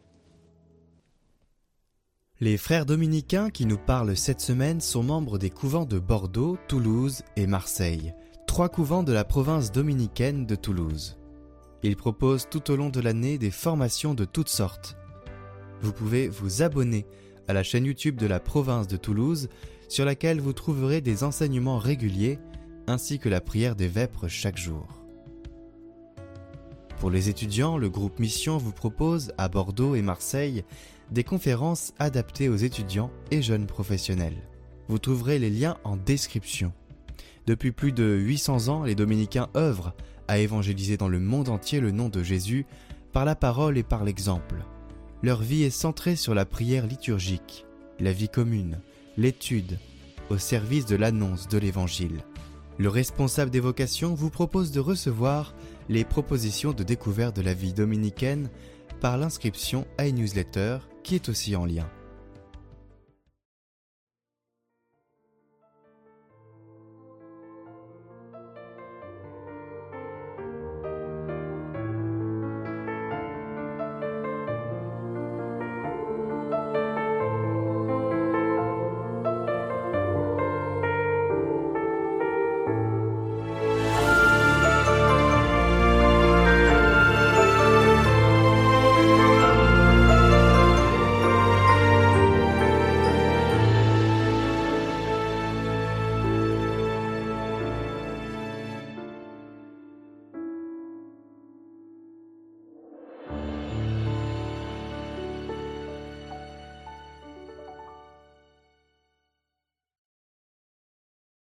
Les 2.39 2.57
frères 2.57 2.85
dominicains 2.85 3.49
qui 3.49 3.65
nous 3.65 3.77
parlent 3.77 4.17
cette 4.17 4.41
semaine 4.41 4.81
sont 4.81 5.03
membres 5.03 5.37
des 5.37 5.49
couvents 5.49 5.85
de 5.85 5.99
Bordeaux, 5.99 6.57
Toulouse 6.67 7.21
et 7.37 7.47
Marseille, 7.47 8.13
trois 8.53 8.69
couvents 8.69 9.01
de 9.01 9.11
la 9.11 9.23
province 9.23 9.71
dominicaine 9.71 10.45
de 10.45 10.53
Toulouse. 10.53 11.17
Ils 11.81 11.95
proposent 11.95 12.47
tout 12.47 12.69
au 12.69 12.75
long 12.75 12.89
de 12.89 12.99
l'année 12.99 13.39
des 13.39 13.49
formations 13.49 14.13
de 14.13 14.25
toutes 14.25 14.47
sortes. 14.47 14.95
Vous 15.81 15.91
pouvez 15.91 16.27
vous 16.27 16.61
abonner 16.61 17.07
à 17.47 17.53
la 17.53 17.63
chaîne 17.63 17.85
YouTube 17.85 18.15
de 18.15 18.27
la 18.27 18.39
province 18.39 18.87
de 18.87 18.95
Toulouse 18.95 19.49
sur 19.89 20.05
laquelle 20.05 20.39
vous 20.39 20.53
trouverez 20.53 21.01
des 21.01 21.23
enseignements 21.23 21.79
réguliers 21.79 22.37
ainsi 22.85 23.17
que 23.17 23.27
la 23.27 23.41
prière 23.41 23.75
des 23.75 23.87
vêpres 23.87 24.27
chaque 24.27 24.59
jour. 24.59 24.85
Pour 26.99 27.09
les 27.09 27.29
étudiants, 27.29 27.79
le 27.79 27.89
groupe 27.89 28.19
Mission 28.19 28.59
vous 28.59 28.71
propose 28.71 29.33
à 29.39 29.49
Bordeaux 29.49 29.95
et 29.95 30.03
Marseille 30.03 30.63
des 31.09 31.23
conférences 31.23 31.91
adaptées 31.97 32.49
aux 32.49 32.57
étudiants 32.57 33.09
et 33.31 33.41
jeunes 33.41 33.65
professionnels. 33.65 34.47
Vous 34.89 34.99
trouverez 34.99 35.39
les 35.39 35.49
liens 35.49 35.77
en 35.83 35.97
description. 35.97 36.71
Depuis 37.45 37.71
plus 37.71 37.91
de 37.91 38.05
800 38.05 38.69
ans, 38.69 38.83
les 38.83 38.95
dominicains 38.95 39.49
œuvrent 39.55 39.93
à 40.27 40.39
évangéliser 40.39 40.97
dans 40.97 41.09
le 41.09 41.19
monde 41.19 41.49
entier 41.49 41.79
le 41.79 41.91
nom 41.91 42.09
de 42.09 42.23
Jésus 42.23 42.65
par 43.11 43.25
la 43.25 43.35
parole 43.35 43.77
et 43.77 43.83
par 43.83 44.03
l'exemple. 44.03 44.55
Leur 45.21 45.41
vie 45.41 45.63
est 45.63 45.69
centrée 45.69 46.15
sur 46.15 46.33
la 46.33 46.45
prière 46.45 46.87
liturgique, 46.87 47.65
la 47.99 48.13
vie 48.13 48.29
commune, 48.29 48.79
l'étude, 49.17 49.77
au 50.29 50.37
service 50.37 50.85
de 50.85 50.95
l'annonce 50.95 51.47
de 51.47 51.57
l'Évangile. 51.57 52.23
Le 52.77 52.89
responsable 52.89 53.51
des 53.51 53.59
vocations 53.59 54.15
vous 54.15 54.29
propose 54.29 54.71
de 54.71 54.79
recevoir 54.79 55.53
les 55.89 56.03
propositions 56.03 56.71
de 56.71 56.83
découverte 56.83 57.35
de 57.35 57.41
la 57.41 57.53
vie 57.53 57.73
dominicaine 57.73 58.49
par 58.99 59.17
l'inscription 59.17 59.85
à 59.97 60.07
une 60.07 60.15
newsletter 60.15 60.79
qui 61.03 61.15
est 61.15 61.29
aussi 61.29 61.55
en 61.55 61.65
lien. 61.65 61.87